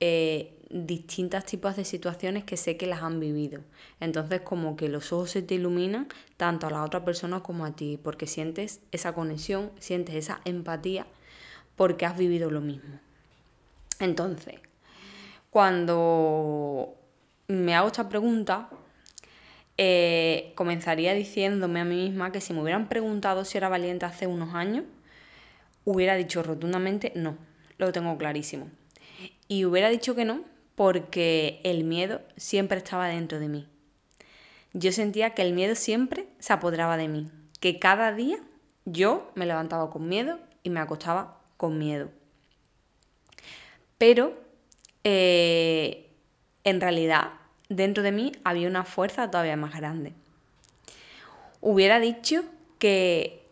eh, 0.00 0.58
distintos 0.72 1.44
tipos 1.44 1.76
de 1.76 1.84
situaciones 1.84 2.44
que 2.44 2.56
sé 2.56 2.76
que 2.76 2.86
las 2.86 3.02
han 3.02 3.20
vivido. 3.20 3.60
Entonces 4.00 4.40
como 4.40 4.74
que 4.74 4.88
los 4.88 5.12
ojos 5.12 5.30
se 5.30 5.42
te 5.42 5.54
iluminan 5.54 6.08
tanto 6.36 6.66
a 6.66 6.70
la 6.70 6.82
otra 6.82 7.04
persona 7.04 7.42
como 7.42 7.66
a 7.66 7.76
ti, 7.76 7.98
porque 8.02 8.26
sientes 8.26 8.80
esa 8.90 9.12
conexión, 9.12 9.70
sientes 9.78 10.14
esa 10.16 10.40
empatía 10.44 11.06
porque 11.76 12.06
has 12.06 12.16
vivido 12.16 12.50
lo 12.50 12.60
mismo. 12.60 12.98
Entonces, 14.00 14.56
cuando 15.50 16.94
me 17.48 17.74
hago 17.74 17.88
esta 17.88 18.08
pregunta, 18.08 18.70
eh, 19.76 20.52
comenzaría 20.54 21.14
diciéndome 21.14 21.80
a 21.80 21.84
mí 21.84 22.08
misma 22.08 22.32
que 22.32 22.40
si 22.40 22.52
me 22.54 22.62
hubieran 22.62 22.88
preguntado 22.88 23.44
si 23.44 23.58
era 23.58 23.68
valiente 23.68 24.06
hace 24.06 24.26
unos 24.26 24.54
años, 24.54 24.84
hubiera 25.84 26.14
dicho 26.14 26.42
rotundamente 26.42 27.12
no, 27.14 27.36
lo 27.78 27.92
tengo 27.92 28.16
clarísimo. 28.16 28.70
Y 29.48 29.66
hubiera 29.66 29.90
dicho 29.90 30.14
que 30.14 30.24
no 30.24 30.51
porque 30.74 31.60
el 31.64 31.84
miedo 31.84 32.20
siempre 32.36 32.78
estaba 32.78 33.08
dentro 33.08 33.38
de 33.38 33.48
mí. 33.48 33.68
Yo 34.72 34.92
sentía 34.92 35.30
que 35.30 35.42
el 35.42 35.52
miedo 35.52 35.74
siempre 35.74 36.26
se 36.38 36.52
apoderaba 36.52 36.96
de 36.96 37.08
mí, 37.08 37.30
que 37.60 37.78
cada 37.78 38.12
día 38.12 38.38
yo 38.84 39.30
me 39.34 39.46
levantaba 39.46 39.90
con 39.90 40.08
miedo 40.08 40.38
y 40.62 40.70
me 40.70 40.80
acostaba 40.80 41.38
con 41.56 41.78
miedo. 41.78 42.08
Pero 43.98 44.34
eh, 45.04 46.10
en 46.64 46.80
realidad 46.80 47.32
dentro 47.68 48.02
de 48.02 48.12
mí 48.12 48.32
había 48.44 48.68
una 48.68 48.84
fuerza 48.84 49.30
todavía 49.30 49.56
más 49.56 49.74
grande. 49.74 50.12
Hubiera 51.60 52.00
dicho 52.00 52.44
que 52.78 53.46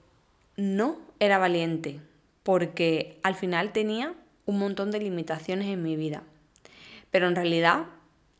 no 0.56 0.98
era 1.20 1.38
valiente, 1.38 2.00
porque 2.42 3.18
al 3.22 3.34
final 3.34 3.72
tenía 3.72 4.14
un 4.46 4.58
montón 4.58 4.90
de 4.90 4.98
limitaciones 4.98 5.68
en 5.68 5.82
mi 5.82 5.96
vida. 5.96 6.22
Pero 7.10 7.28
en 7.28 7.36
realidad 7.36 7.86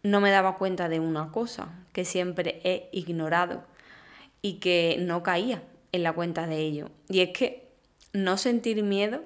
no 0.03 0.21
me 0.21 0.31
daba 0.31 0.57
cuenta 0.57 0.89
de 0.89 1.01
una 1.01 1.31
cosa 1.31 1.69
que 1.93 2.05
siempre 2.05 2.61
he 2.65 2.89
ignorado 2.93 3.65
y 4.43 4.55
que 4.55 4.97
no 5.01 5.23
caía 5.23 5.63
en 5.93 6.03
la 6.03 6.13
cuenta 6.13 6.47
de 6.47 6.59
ello. 6.59 6.91
Y 7.09 7.21
es 7.21 7.31
que 7.31 7.69
no 8.13 8.37
sentir 8.37 8.83
miedo 8.83 9.23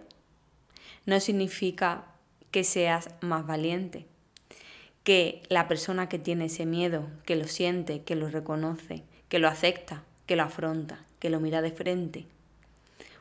no 1.07 1.21
significa 1.21 2.05
que 2.51 2.65
seas 2.65 3.11
más 3.21 3.47
valiente 3.47 4.07
que 5.05 5.43
la 5.51 5.69
persona 5.69 6.09
que 6.09 6.19
tiene 6.19 6.47
ese 6.47 6.65
miedo, 6.65 7.07
que 7.27 7.37
lo 7.37 7.45
siente, 7.45 8.03
que 8.03 8.17
lo 8.17 8.29
reconoce, 8.31 9.03
que 9.29 9.39
lo 9.39 9.49
acepta, 9.49 10.03
que 10.27 10.35
lo 10.35 10.45
afronta, 10.45 10.99
que 11.19 11.29
lo 11.29 11.41
mira 11.41 11.61
de 11.61 11.71
frente. 11.71 12.25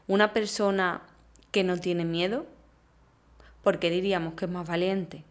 Una 0.07 0.31
persona 0.31 1.01
que 1.51 1.63
no 1.63 1.77
tiene 1.77 2.05
miedo, 2.05 2.45
¿por 3.63 3.79
qué 3.79 3.89
diríamos 3.89 4.35
que 4.35 4.45
es 4.45 4.51
más 4.51 4.65
valiente? 4.67 5.25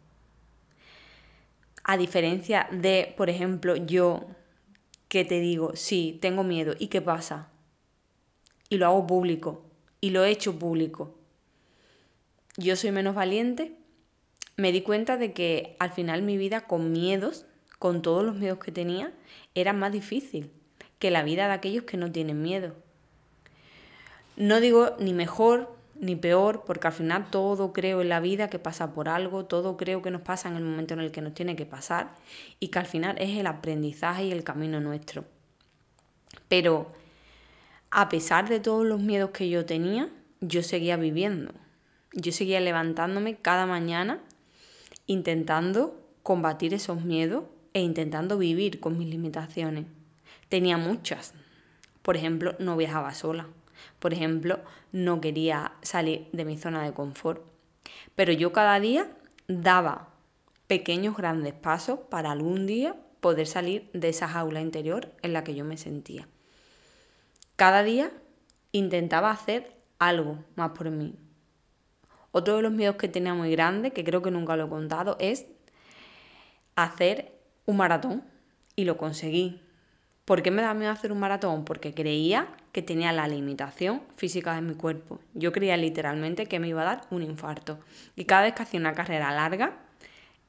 A 1.84 1.96
diferencia 1.96 2.68
de, 2.70 3.14
por 3.16 3.28
ejemplo, 3.30 3.76
yo 3.76 4.26
que 5.08 5.24
te 5.24 5.40
digo, 5.40 5.76
sí, 5.76 6.18
tengo 6.22 6.42
miedo, 6.44 6.74
¿y 6.78 6.88
qué 6.88 7.00
pasa? 7.00 7.48
Y 8.68 8.78
lo 8.78 8.86
hago 8.86 9.06
público, 9.06 9.64
y 10.00 10.10
lo 10.10 10.24
he 10.24 10.30
hecho 10.30 10.58
público. 10.58 11.14
¿Yo 12.56 12.76
soy 12.76 12.92
menos 12.92 13.14
valiente? 13.14 13.76
me 14.56 14.72
di 14.72 14.82
cuenta 14.82 15.16
de 15.16 15.32
que 15.32 15.76
al 15.78 15.90
final 15.90 16.22
mi 16.22 16.36
vida 16.36 16.62
con 16.62 16.92
miedos, 16.92 17.46
con 17.78 18.02
todos 18.02 18.24
los 18.24 18.36
miedos 18.36 18.58
que 18.58 18.72
tenía, 18.72 19.12
era 19.54 19.72
más 19.72 19.92
difícil 19.92 20.50
que 20.98 21.10
la 21.10 21.22
vida 21.22 21.46
de 21.46 21.54
aquellos 21.54 21.84
que 21.84 21.96
no 21.96 22.12
tienen 22.12 22.42
miedo. 22.42 22.74
No 24.36 24.60
digo 24.60 24.96
ni 24.98 25.12
mejor 25.12 25.74
ni 26.02 26.16
peor, 26.16 26.64
porque 26.66 26.88
al 26.88 26.92
final 26.92 27.30
todo 27.30 27.72
creo 27.72 28.02
en 28.02 28.08
la 28.08 28.18
vida 28.18 28.50
que 28.50 28.58
pasa 28.58 28.92
por 28.92 29.08
algo, 29.08 29.44
todo 29.44 29.76
creo 29.76 30.02
que 30.02 30.10
nos 30.10 30.22
pasa 30.22 30.48
en 30.48 30.56
el 30.56 30.64
momento 30.64 30.94
en 30.94 31.00
el 31.00 31.12
que 31.12 31.20
nos 31.22 31.32
tiene 31.32 31.54
que 31.54 31.64
pasar 31.64 32.12
y 32.58 32.68
que 32.68 32.80
al 32.80 32.86
final 32.86 33.16
es 33.18 33.38
el 33.38 33.46
aprendizaje 33.46 34.24
y 34.24 34.32
el 34.32 34.42
camino 34.42 34.80
nuestro. 34.80 35.24
Pero 36.48 36.92
a 37.92 38.08
pesar 38.08 38.48
de 38.48 38.58
todos 38.58 38.84
los 38.84 39.00
miedos 39.00 39.30
que 39.30 39.48
yo 39.48 39.64
tenía, 39.64 40.08
yo 40.40 40.64
seguía 40.64 40.96
viviendo. 40.96 41.52
Yo 42.12 42.32
seguía 42.32 42.58
levantándome 42.58 43.36
cada 43.36 43.64
mañana 43.66 44.18
intentando 45.06 46.02
combatir 46.24 46.74
esos 46.74 47.04
miedos 47.04 47.44
e 47.74 47.80
intentando 47.80 48.38
vivir 48.38 48.80
con 48.80 48.98
mis 48.98 49.06
limitaciones. 49.08 49.86
Tenía 50.48 50.78
muchas. 50.78 51.32
Por 52.02 52.16
ejemplo, 52.16 52.56
no 52.58 52.76
viajaba 52.76 53.14
sola. 53.14 53.46
Por 53.98 54.12
ejemplo, 54.12 54.60
no 54.92 55.20
quería 55.20 55.72
salir 55.82 56.28
de 56.32 56.44
mi 56.44 56.58
zona 56.58 56.84
de 56.84 56.92
confort. 56.92 57.42
Pero 58.14 58.32
yo 58.32 58.52
cada 58.52 58.78
día 58.80 59.10
daba 59.48 60.08
pequeños 60.66 61.16
grandes 61.16 61.54
pasos 61.54 62.00
para 62.10 62.30
algún 62.30 62.66
día 62.66 62.96
poder 63.20 63.46
salir 63.46 63.90
de 63.92 64.08
esa 64.08 64.28
jaula 64.28 64.60
interior 64.60 65.12
en 65.22 65.32
la 65.32 65.44
que 65.44 65.54
yo 65.54 65.64
me 65.64 65.76
sentía. 65.76 66.28
Cada 67.56 67.82
día 67.82 68.10
intentaba 68.72 69.30
hacer 69.30 69.76
algo 69.98 70.44
más 70.56 70.70
por 70.70 70.90
mí, 70.90 71.14
otro 72.32 72.56
de 72.56 72.62
los 72.62 72.72
miedos 72.72 72.96
que 72.96 73.08
tenía 73.08 73.34
muy 73.34 73.50
grande, 73.50 73.92
que 73.92 74.04
creo 74.04 74.22
que 74.22 74.30
nunca 74.30 74.56
lo 74.56 74.64
he 74.64 74.68
contado, 74.68 75.16
es 75.20 75.46
hacer 76.74 77.38
un 77.66 77.76
maratón. 77.76 78.24
Y 78.74 78.84
lo 78.84 78.96
conseguí. 78.96 79.60
¿Por 80.24 80.42
qué 80.42 80.50
me 80.50 80.62
da 80.62 80.72
miedo 80.72 80.90
hacer 80.90 81.12
un 81.12 81.20
maratón? 81.20 81.66
Porque 81.66 81.92
creía 81.92 82.48
que 82.72 82.82
tenía 82.82 83.12
la 83.12 83.28
limitación 83.28 84.02
física 84.16 84.54
de 84.54 84.62
mi 84.62 84.74
cuerpo. 84.74 85.20
Yo 85.34 85.52
creía 85.52 85.76
literalmente 85.76 86.46
que 86.46 86.58
me 86.58 86.68
iba 86.68 86.82
a 86.82 86.86
dar 86.86 87.02
un 87.10 87.22
infarto. 87.22 87.78
Y 88.16 88.24
cada 88.24 88.42
vez 88.42 88.54
que 88.54 88.62
hacía 88.62 88.80
una 88.80 88.94
carrera 88.94 89.30
larga, 89.32 89.76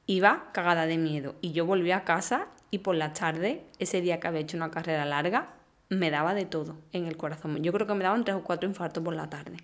iba 0.06 0.50
cagada 0.52 0.86
de 0.86 0.96
miedo. 0.96 1.36
Y 1.42 1.52
yo 1.52 1.66
volvía 1.66 1.98
a 1.98 2.04
casa 2.04 2.48
y 2.70 2.78
por 2.78 2.96
la 2.96 3.12
tarde, 3.12 3.64
ese 3.78 4.00
día 4.00 4.20
que 4.20 4.26
había 4.26 4.40
hecho 4.40 4.56
una 4.56 4.70
carrera 4.70 5.04
larga, 5.04 5.54
me 5.90 6.10
daba 6.10 6.34
de 6.34 6.46
todo 6.46 6.78
en 6.92 7.06
el 7.06 7.16
corazón. 7.16 7.62
Yo 7.62 7.72
creo 7.72 7.86
que 7.86 7.94
me 7.94 8.04
daban 8.04 8.24
tres 8.24 8.36
o 8.36 8.42
cuatro 8.42 8.68
infartos 8.68 9.04
por 9.04 9.14
la 9.14 9.28
tarde. 9.28 9.58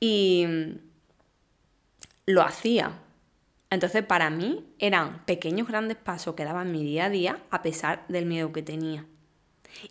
Y 0.00 0.46
lo 2.26 2.42
hacía. 2.42 2.92
Entonces 3.70 4.04
para 4.04 4.28
mí 4.28 4.66
eran 4.78 5.24
pequeños 5.24 5.68
grandes 5.68 5.96
pasos 5.96 6.34
que 6.34 6.44
daban 6.44 6.72
mi 6.72 6.82
día 6.82 7.06
a 7.06 7.10
día 7.10 7.38
a 7.50 7.62
pesar 7.62 8.04
del 8.08 8.26
miedo 8.26 8.52
que 8.52 8.62
tenía. 8.62 9.06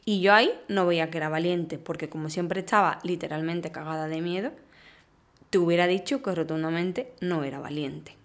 Y 0.05 0.21
yo 0.21 0.33
ahí 0.33 0.51
no 0.67 0.85
veía 0.85 1.09
que 1.09 1.17
era 1.17 1.29
valiente, 1.29 1.77
porque 1.77 2.09
como 2.09 2.29
siempre 2.29 2.61
estaba 2.61 2.99
literalmente 3.03 3.71
cagada 3.71 4.07
de 4.07 4.21
miedo, 4.21 4.51
te 5.49 5.57
hubiera 5.57 5.87
dicho 5.87 6.21
que 6.21 6.35
rotundamente 6.35 7.13
no 7.21 7.43
era 7.43 7.59
valiente. 7.59 8.15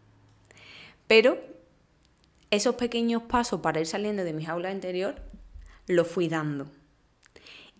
Pero 1.06 1.38
esos 2.50 2.74
pequeños 2.74 3.22
pasos 3.22 3.60
para 3.60 3.80
ir 3.80 3.86
saliendo 3.86 4.24
de 4.24 4.32
mi 4.32 4.44
jaula 4.44 4.72
interior 4.72 5.16
los 5.86 6.06
fui 6.06 6.28
dando 6.28 6.66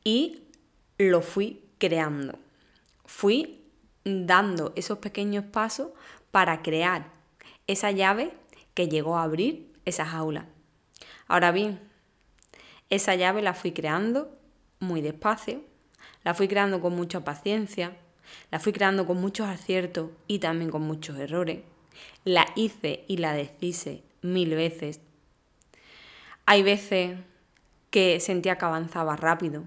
y 0.05 0.43
lo 0.99 1.23
fui 1.23 1.63
creando. 1.79 2.39
Fui 3.05 3.65
dando 4.05 4.73
esos 4.77 4.99
pequeños 4.99 5.45
pasos 5.45 5.89
para 6.31 6.63
crear 6.63 7.11
esa 7.67 7.91
llave 7.91 8.33
que 8.75 8.89
llegó 8.89 9.17
a 9.17 9.25
abrir 9.25 9.73
esa 9.85 10.07
jaula. 10.07 10.47
Ahora 11.29 11.53
bien, 11.53 11.81
esa 12.93 13.15
llave 13.15 13.41
la 13.41 13.55
fui 13.55 13.73
creando 13.73 14.39
muy 14.79 15.01
despacio, 15.01 15.63
la 16.25 16.35
fui 16.35 16.47
creando 16.47 16.83
con 16.83 16.95
mucha 16.95 17.25
paciencia, 17.25 17.97
la 18.51 18.59
fui 18.59 18.75
creando 18.75 19.07
con 19.07 19.19
muchos 19.19 19.49
aciertos 19.49 20.11
y 20.27 20.41
también 20.41 20.71
con 20.71 20.83
muchos 20.83 21.19
errores. 21.19 21.61
La 22.25 22.47
hice 22.55 23.05
y 23.09 23.17
la 23.17 23.33
deshice 23.33 24.03
mil 24.21 24.55
veces. 24.55 25.01
Hay 26.45 26.63
veces 26.63 27.17
que 27.91 28.21
sentía 28.21 28.59
que 28.59 28.65
avanzaba 28.67 29.17
rápido, 29.17 29.65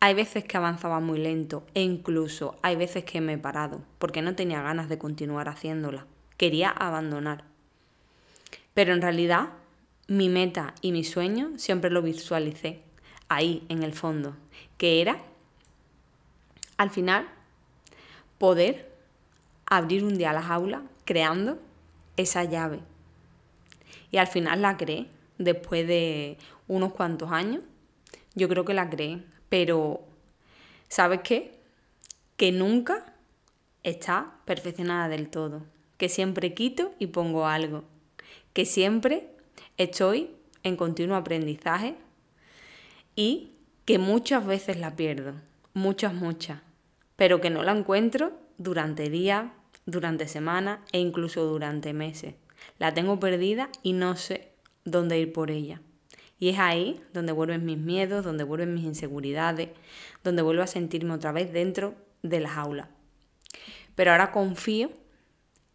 hay 0.00 0.14
veces 0.14 0.42
que 0.42 0.56
avanzaba 0.56 0.98
muy 0.98 1.18
lento 1.18 1.64
e 1.74 1.82
incluso 1.82 2.58
hay 2.62 2.74
veces 2.74 3.04
que 3.04 3.20
me 3.20 3.34
he 3.34 3.38
parado 3.38 3.82
porque 4.00 4.20
no 4.20 4.34
tenía 4.34 4.62
ganas 4.62 4.88
de 4.88 4.98
continuar 4.98 5.48
haciéndola. 5.48 6.06
Quería 6.36 6.70
abandonar. 6.70 7.44
Pero 8.74 8.92
en 8.92 9.00
realidad 9.00 9.50
mi 10.08 10.28
meta 10.28 10.74
y 10.80 10.92
mi 10.92 11.04
sueño 11.04 11.52
siempre 11.56 11.90
lo 11.90 12.02
visualicé 12.02 12.82
ahí 13.28 13.64
en 13.68 13.82
el 13.82 13.92
fondo, 13.92 14.36
que 14.76 15.00
era 15.00 15.22
al 16.76 16.90
final 16.90 17.28
poder 18.38 18.92
abrir 19.66 20.04
un 20.04 20.18
día 20.18 20.32
las 20.32 20.50
aulas 20.50 20.82
creando 21.04 21.58
esa 22.16 22.44
llave. 22.44 22.80
Y 24.10 24.18
al 24.18 24.26
final 24.26 24.62
la 24.62 24.76
creé, 24.76 25.06
después 25.38 25.86
de 25.86 26.38
unos 26.68 26.92
cuantos 26.92 27.32
años, 27.32 27.62
yo 28.34 28.48
creo 28.48 28.64
que 28.64 28.74
la 28.74 28.90
creé, 28.90 29.22
pero, 29.48 30.02
¿sabes 30.88 31.20
qué? 31.22 31.58
Que 32.36 32.52
nunca 32.52 33.14
está 33.82 34.34
perfeccionada 34.44 35.08
del 35.08 35.28
todo. 35.28 35.62
Que 35.96 36.08
siempre 36.08 36.54
quito 36.54 36.92
y 36.98 37.08
pongo 37.08 37.46
algo. 37.46 37.84
Que 38.52 38.64
siempre 38.64 39.33
estoy 39.76 40.30
en 40.62 40.76
continuo 40.76 41.16
aprendizaje 41.16 41.96
y 43.16 43.52
que 43.84 43.98
muchas 43.98 44.46
veces 44.46 44.78
la 44.78 44.96
pierdo. 44.96 45.34
Muchas, 45.74 46.14
muchas. 46.14 46.60
Pero 47.16 47.40
que 47.40 47.50
no 47.50 47.62
la 47.62 47.72
encuentro 47.72 48.32
durante 48.58 49.10
días, 49.10 49.46
durante 49.86 50.28
semanas 50.28 50.80
e 50.92 50.98
incluso 50.98 51.44
durante 51.44 51.92
meses. 51.92 52.34
La 52.78 52.94
tengo 52.94 53.20
perdida 53.20 53.68
y 53.82 53.92
no 53.92 54.16
sé 54.16 54.52
dónde 54.84 55.18
ir 55.18 55.32
por 55.32 55.50
ella. 55.50 55.80
Y 56.38 56.48
es 56.48 56.58
ahí 56.58 57.00
donde 57.12 57.32
vuelven 57.32 57.64
mis 57.64 57.78
miedos, 57.78 58.24
donde 58.24 58.44
vuelven 58.44 58.74
mis 58.74 58.84
inseguridades, 58.84 59.68
donde 60.22 60.42
vuelvo 60.42 60.62
a 60.62 60.66
sentirme 60.66 61.14
otra 61.14 61.32
vez 61.32 61.52
dentro 61.52 61.94
de 62.22 62.40
la 62.40 62.48
jaula. 62.48 62.90
Pero 63.94 64.12
ahora 64.12 64.32
confío 64.32 64.90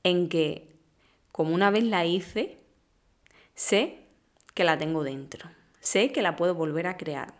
en 0.03 0.29
que, 0.29 0.75
como 1.31 1.53
una 1.53 1.71
vez 1.71 1.83
la 1.83 2.05
hice, 2.05 2.58
sé 3.59 3.99
que 4.53 4.63
la 4.63 4.77
tengo 4.77 5.03
dentro. 5.03 5.49
sé 5.81 6.13
que 6.13 6.21
la 6.21 6.37
puedo 6.37 6.55
volver 6.55 6.87
a 6.87 6.95
crear. 6.95 7.33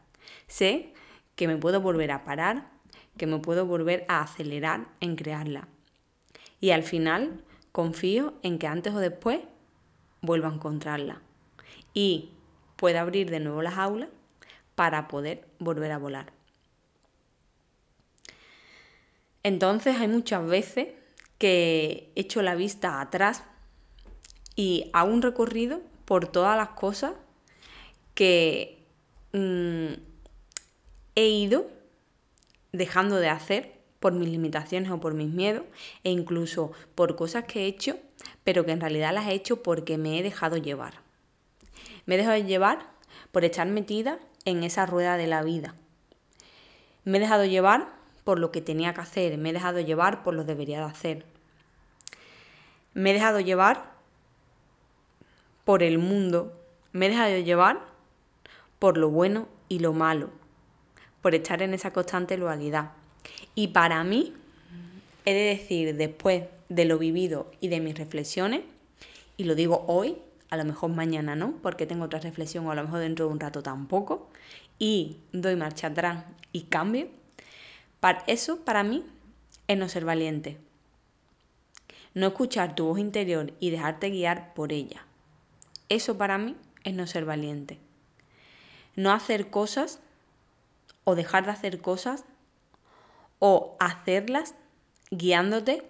Sé 0.47 0.93
que 1.37 1.47
me 1.47 1.55
puedo 1.55 1.79
volver 1.79 2.11
a 2.11 2.25
parar, 2.25 2.69
que 3.17 3.25
me 3.25 3.39
puedo 3.39 3.65
volver 3.65 4.03
a 4.09 4.21
acelerar 4.21 4.87
en 4.99 5.15
crearla. 5.15 5.69
Y 6.59 6.71
al 6.71 6.83
final 6.83 7.45
confío 7.71 8.33
en 8.43 8.59
que 8.59 8.67
antes 8.67 8.93
o 8.93 8.99
después 8.99 9.39
vuelva 10.21 10.49
a 10.49 10.53
encontrarla. 10.53 11.21
Y 11.93 12.33
pueda 12.75 12.99
abrir 12.99 13.29
de 13.29 13.39
nuevo 13.39 13.61
las 13.61 13.77
aulas 13.77 14.09
para 14.75 15.07
poder 15.07 15.47
volver 15.57 15.93
a 15.93 15.99
volar. 15.99 16.33
Entonces 19.43 19.95
hay 19.97 20.09
muchas 20.09 20.45
veces 20.45 20.89
que 21.37 22.11
echo 22.15 22.41
la 22.41 22.55
vista 22.55 22.99
atrás 22.99 23.45
y 24.57 24.89
hago 24.91 25.13
un 25.13 25.21
recorrido 25.21 25.81
por 26.09 26.25
todas 26.25 26.57
las 26.57 26.69
cosas 26.69 27.11
que 28.15 28.79
mm, 29.31 29.93
he 31.13 31.27
ido 31.27 31.67
dejando 32.71 33.17
de 33.17 33.29
hacer 33.29 33.75
por 33.99 34.13
mis 34.13 34.27
limitaciones 34.27 34.89
o 34.89 34.99
por 34.99 35.13
mis 35.13 35.29
miedos 35.29 35.65
e 36.03 36.09
incluso 36.09 36.71
por 36.95 37.15
cosas 37.15 37.43
que 37.43 37.59
he 37.61 37.67
hecho, 37.67 37.99
pero 38.43 38.65
que 38.65 38.71
en 38.71 38.81
realidad 38.81 39.13
las 39.13 39.27
he 39.27 39.33
hecho 39.33 39.61
porque 39.61 39.99
me 39.99 40.17
he 40.17 40.23
dejado 40.23 40.57
llevar. 40.57 40.95
Me 42.07 42.15
he 42.15 42.17
dejado 42.17 42.39
llevar 42.39 42.87
por 43.31 43.45
estar 43.45 43.67
metida 43.67 44.17
en 44.45 44.63
esa 44.63 44.87
rueda 44.87 45.15
de 45.15 45.27
la 45.27 45.43
vida. 45.43 45.75
Me 47.03 47.19
he 47.19 47.21
dejado 47.21 47.45
llevar 47.45 47.87
por 48.23 48.39
lo 48.39 48.51
que 48.51 48.61
tenía 48.61 48.95
que 48.95 49.01
hacer, 49.01 49.37
me 49.37 49.51
he 49.51 49.53
dejado 49.53 49.79
llevar 49.79 50.23
por 50.23 50.33
lo 50.33 50.41
que 50.41 50.53
debería 50.53 50.79
de 50.79 50.85
hacer. 50.85 51.25
Me 52.95 53.11
he 53.11 53.13
dejado 53.13 53.39
llevar 53.41 53.98
por 55.69 55.83
el 55.83 55.99
mundo, 55.99 56.51
me 56.93 57.05
he 57.05 57.09
dejado 57.09 57.37
llevar 57.37 57.79
por 58.79 58.97
lo 58.97 59.11
bueno 59.11 59.47
y 59.67 59.77
lo 59.77 59.93
malo, 59.93 60.31
por 61.21 61.35
estar 61.35 61.61
en 61.61 61.75
esa 61.75 61.93
constante 61.93 62.37
dualidad. 62.37 62.93
Y 63.53 63.67
para 63.67 64.03
mí, 64.03 64.33
he 65.25 65.33
de 65.35 65.41
decir, 65.41 65.95
después 65.95 66.45
de 66.69 66.85
lo 66.85 66.97
vivido 66.97 67.51
y 67.61 67.67
de 67.67 67.81
mis 67.81 67.95
reflexiones, 67.95 68.61
y 69.37 69.43
lo 69.43 69.53
digo 69.53 69.85
hoy, 69.87 70.17
a 70.49 70.57
lo 70.57 70.65
mejor 70.65 70.89
mañana 70.89 71.35
no, 71.35 71.53
porque 71.61 71.85
tengo 71.85 72.05
otra 72.05 72.19
reflexión 72.19 72.65
o 72.65 72.71
a 72.71 72.75
lo 72.75 72.85
mejor 72.85 73.01
dentro 73.01 73.27
de 73.27 73.33
un 73.33 73.39
rato 73.39 73.61
tampoco, 73.61 74.27
y 74.79 75.17
doy 75.33 75.55
marcha 75.55 75.85
atrás 75.85 76.25
y 76.51 76.61
cambio, 76.61 77.09
para 77.99 78.23
eso 78.25 78.65
para 78.65 78.81
mí 78.81 79.05
es 79.67 79.77
no 79.77 79.87
ser 79.87 80.03
valiente. 80.03 80.57
No 82.15 82.25
escuchar 82.25 82.73
tu 82.73 82.85
voz 82.85 82.97
interior 82.97 83.53
y 83.59 83.69
dejarte 83.69 84.09
guiar 84.09 84.55
por 84.55 84.73
ella. 84.73 85.05
Eso 85.89 86.17
para 86.17 86.37
mí 86.37 86.55
es 86.83 86.93
no 86.93 87.07
ser 87.07 87.25
valiente. 87.25 87.79
No 88.95 89.11
hacer 89.11 89.49
cosas 89.49 89.99
o 91.03 91.15
dejar 91.15 91.45
de 91.45 91.51
hacer 91.51 91.81
cosas 91.81 92.25
o 93.39 93.75
hacerlas 93.79 94.55
guiándote 95.11 95.83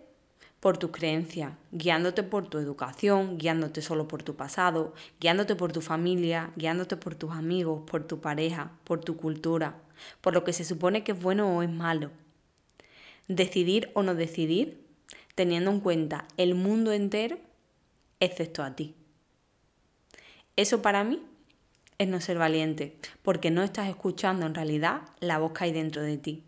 por 0.60 0.77
tu 0.77 0.91
creencia, 0.91 1.58
guiándote 1.72 2.24
por 2.24 2.48
tu 2.48 2.58
educación, 2.58 3.38
guiándote 3.38 3.82
solo 3.82 4.08
por 4.08 4.24
tu 4.24 4.36
pasado, 4.36 4.94
guiándote 5.20 5.56
por 5.56 5.72
tu 5.72 5.82
familia, 5.82 6.51
guiándote 6.56 6.98
por 6.98 7.15
tus 7.15 7.32
amigos, 7.32 7.84
por 7.89 8.06
tu 8.06 8.20
pareja, 8.20 8.72
por 8.84 9.00
tu 9.00 9.15
cultura, 9.15 9.75
por 10.22 10.34
lo 10.34 10.44
que 10.44 10.53
se 10.53 10.65
supone 10.65 11.03
que 11.03 11.13
es 11.13 11.22
bueno 11.22 11.58
o 11.58 11.63
es 11.63 11.70
malo. 11.70 12.12
Decidir 13.27 13.91
o 13.94 14.03
no 14.03 14.15
decidir 14.15 14.86
teniendo 15.36 15.72
en 15.72 15.79
cuenta 15.79 16.25
el 16.36 16.56
mundo 16.56 16.91
entero, 16.91 17.38
excepto 18.20 18.63
a 18.63 18.75
ti. 18.75 18.96
Eso 20.59 20.81
para 20.81 21.05
mí 21.05 21.25
es 21.99 22.09
no 22.09 22.19
ser 22.19 22.37
valiente, 22.37 22.97
porque 23.21 23.49
no 23.49 23.63
estás 23.63 23.87
escuchando 23.87 24.45
en 24.45 24.53
realidad 24.53 25.03
la 25.21 25.37
voz 25.37 25.53
que 25.53 25.63
hay 25.63 25.71
dentro 25.71 26.01
de 26.01 26.17
ti. 26.17 26.43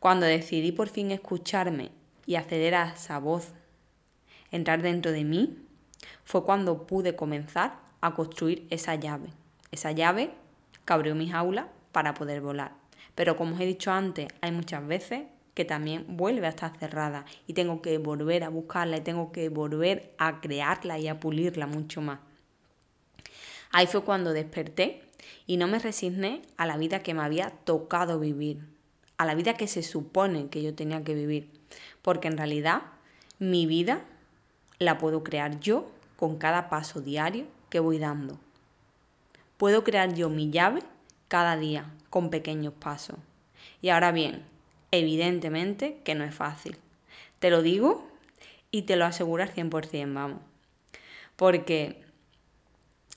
Cuando 0.00 0.26
decidí 0.26 0.70
por 0.70 0.90
fin 0.90 1.10
escucharme 1.10 1.92
y 2.26 2.34
acceder 2.34 2.74
a 2.74 2.90
esa 2.90 3.18
voz, 3.18 3.54
entrar 4.50 4.82
dentro 4.82 5.12
de 5.12 5.24
mí, 5.24 5.56
fue 6.24 6.44
cuando 6.44 6.86
pude 6.86 7.16
comenzar 7.16 7.78
a 8.02 8.12
construir 8.12 8.66
esa 8.68 8.96
llave. 8.96 9.30
Esa 9.70 9.92
llave 9.92 10.32
que 10.84 10.92
abrió 10.92 11.14
mis 11.14 11.32
aulas 11.32 11.68
para 11.90 12.12
poder 12.12 12.42
volar. 12.42 12.72
Pero 13.14 13.38
como 13.38 13.54
os 13.54 13.62
he 13.62 13.64
dicho 13.64 13.92
antes, 13.92 14.28
hay 14.42 14.52
muchas 14.52 14.86
veces 14.86 15.22
que 15.54 15.64
también 15.64 16.04
vuelve 16.06 16.44
a 16.48 16.50
estar 16.50 16.76
cerrada 16.76 17.24
y 17.46 17.54
tengo 17.54 17.80
que 17.80 17.96
volver 17.96 18.44
a 18.44 18.50
buscarla 18.50 18.98
y 18.98 19.00
tengo 19.00 19.32
que 19.32 19.48
volver 19.48 20.12
a 20.18 20.42
crearla 20.42 20.98
y 20.98 21.08
a 21.08 21.18
pulirla 21.18 21.66
mucho 21.66 22.02
más. 22.02 22.18
Ahí 23.76 23.88
fue 23.88 24.04
cuando 24.04 24.32
desperté 24.32 25.02
y 25.48 25.56
no 25.56 25.66
me 25.66 25.80
resigné 25.80 26.42
a 26.56 26.64
la 26.64 26.76
vida 26.76 27.02
que 27.02 27.12
me 27.12 27.24
había 27.24 27.50
tocado 27.50 28.20
vivir, 28.20 28.60
a 29.18 29.24
la 29.24 29.34
vida 29.34 29.54
que 29.54 29.66
se 29.66 29.82
supone 29.82 30.46
que 30.46 30.62
yo 30.62 30.76
tenía 30.76 31.02
que 31.02 31.12
vivir, 31.12 31.50
porque 32.00 32.28
en 32.28 32.36
realidad 32.36 32.82
mi 33.40 33.66
vida 33.66 34.04
la 34.78 34.96
puedo 34.96 35.24
crear 35.24 35.58
yo 35.58 35.90
con 36.16 36.38
cada 36.38 36.68
paso 36.68 37.00
diario 37.00 37.46
que 37.68 37.80
voy 37.80 37.98
dando. 37.98 38.38
Puedo 39.56 39.82
crear 39.82 40.14
yo 40.14 40.30
mi 40.30 40.50
llave 40.50 40.84
cada 41.26 41.56
día 41.56 41.90
con 42.10 42.30
pequeños 42.30 42.74
pasos. 42.74 43.16
Y 43.82 43.88
ahora 43.88 44.12
bien, 44.12 44.44
evidentemente 44.92 45.98
que 46.04 46.14
no 46.14 46.22
es 46.22 46.32
fácil. 46.32 46.76
Te 47.40 47.50
lo 47.50 47.60
digo 47.60 48.06
y 48.70 48.82
te 48.82 48.94
lo 48.94 49.04
aseguro 49.04 49.42
al 49.42 49.52
100%, 49.52 50.14
vamos. 50.14 50.38
Porque 51.34 52.03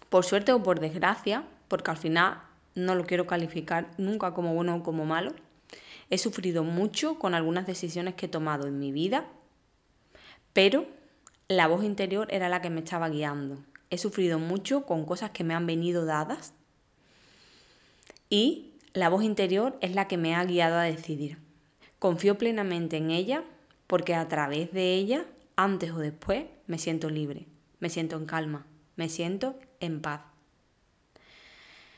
por 0.09 0.25
suerte 0.25 0.53
o 0.53 0.63
por 0.63 0.79
desgracia, 0.79 1.43
porque 1.67 1.91
al 1.91 1.97
final 1.97 2.41
no 2.75 2.95
lo 2.95 3.05
quiero 3.05 3.27
calificar 3.27 3.89
nunca 3.97 4.33
como 4.33 4.53
bueno 4.53 4.75
o 4.75 4.83
como 4.83 5.05
malo, 5.05 5.33
he 6.09 6.17
sufrido 6.17 6.63
mucho 6.63 7.19
con 7.19 7.33
algunas 7.33 7.67
decisiones 7.67 8.15
que 8.15 8.27
he 8.27 8.29
tomado 8.29 8.67
en 8.67 8.79
mi 8.79 8.91
vida, 8.91 9.25
pero 10.53 10.85
la 11.47 11.67
voz 11.67 11.83
interior 11.83 12.27
era 12.31 12.49
la 12.49 12.61
que 12.61 12.69
me 12.69 12.79
estaba 12.79 13.09
guiando. 13.09 13.57
He 13.89 13.97
sufrido 13.97 14.39
mucho 14.39 14.85
con 14.85 15.05
cosas 15.05 15.31
que 15.31 15.43
me 15.43 15.53
han 15.53 15.65
venido 15.65 16.05
dadas 16.05 16.53
y 18.29 18.73
la 18.93 19.09
voz 19.09 19.23
interior 19.23 19.77
es 19.81 19.95
la 19.95 20.07
que 20.07 20.17
me 20.17 20.35
ha 20.35 20.43
guiado 20.43 20.77
a 20.77 20.83
decidir. 20.83 21.37
Confío 21.99 22.37
plenamente 22.37 22.97
en 22.97 23.11
ella 23.11 23.43
porque 23.87 24.13
a 24.13 24.27
través 24.27 24.71
de 24.73 24.95
ella, 24.95 25.25
antes 25.55 25.91
o 25.91 25.99
después, 25.99 26.45
me 26.67 26.77
siento 26.77 27.09
libre, 27.09 27.47
me 27.79 27.89
siento 27.89 28.17
en 28.17 28.25
calma, 28.25 28.65
me 28.97 29.07
siento 29.07 29.57
en 29.79 30.01
paz. 30.01 30.21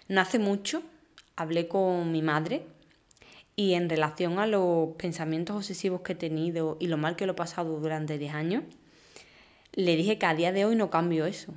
No 0.07 0.21
hace 0.21 0.37
mucho 0.37 0.83
hablé 1.39 1.67
con 1.67 2.11
mi 2.11 2.21
madre 2.21 2.65
y 3.55 3.73
en 3.73 3.89
relación 3.89 4.39
a 4.39 4.47
los 4.47 4.89
pensamientos 4.97 5.55
obsesivos 5.55 6.01
que 6.01 6.13
he 6.13 6.15
tenido 6.15 6.77
y 6.79 6.87
lo 6.87 6.97
mal 6.97 7.15
que 7.15 7.25
lo 7.25 7.31
he 7.31 7.35
pasado 7.35 7.79
durante 7.79 8.17
10 8.17 8.33
años, 8.33 8.63
le 9.73 9.95
dije 9.95 10.17
que 10.17 10.25
a 10.25 10.35
día 10.35 10.51
de 10.51 10.65
hoy 10.65 10.75
no 10.75 10.89
cambio 10.89 11.25
eso. 11.25 11.53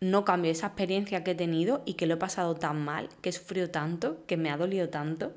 No 0.00 0.24
cambio 0.24 0.50
esa 0.50 0.68
experiencia 0.68 1.22
que 1.22 1.32
he 1.32 1.34
tenido 1.34 1.82
y 1.84 1.94
que 1.94 2.06
lo 2.06 2.14
he 2.14 2.16
pasado 2.16 2.54
tan 2.54 2.82
mal, 2.84 3.08
que 3.20 3.28
he 3.28 3.32
sufrido 3.32 3.70
tanto, 3.70 4.24
que 4.26 4.36
me 4.36 4.50
ha 4.50 4.56
dolido 4.56 4.88
tanto, 4.88 5.32